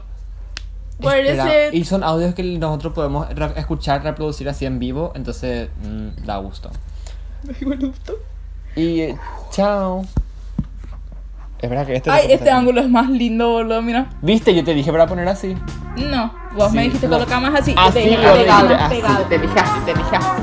[1.02, 5.12] Espera, is Y son audios que nosotros podemos re- escuchar, reproducir así en vivo.
[5.14, 6.70] Entonces, mm, da gusto.
[7.60, 8.12] Me gusta.
[8.76, 9.16] Y eh,
[9.50, 10.04] chao.
[11.60, 13.82] Es verdad que este Ay, este ángulo es más lindo, boludo.
[13.82, 14.10] Mira.
[14.22, 15.56] Viste, yo te dije para poner así.
[15.96, 17.14] No, vos me Sí, dijiste no.
[17.18, 17.74] colocar más así.
[17.76, 19.24] Así, te dije, me pegado, dijiste.
[19.28, 20.42] Te dije así, te dije así.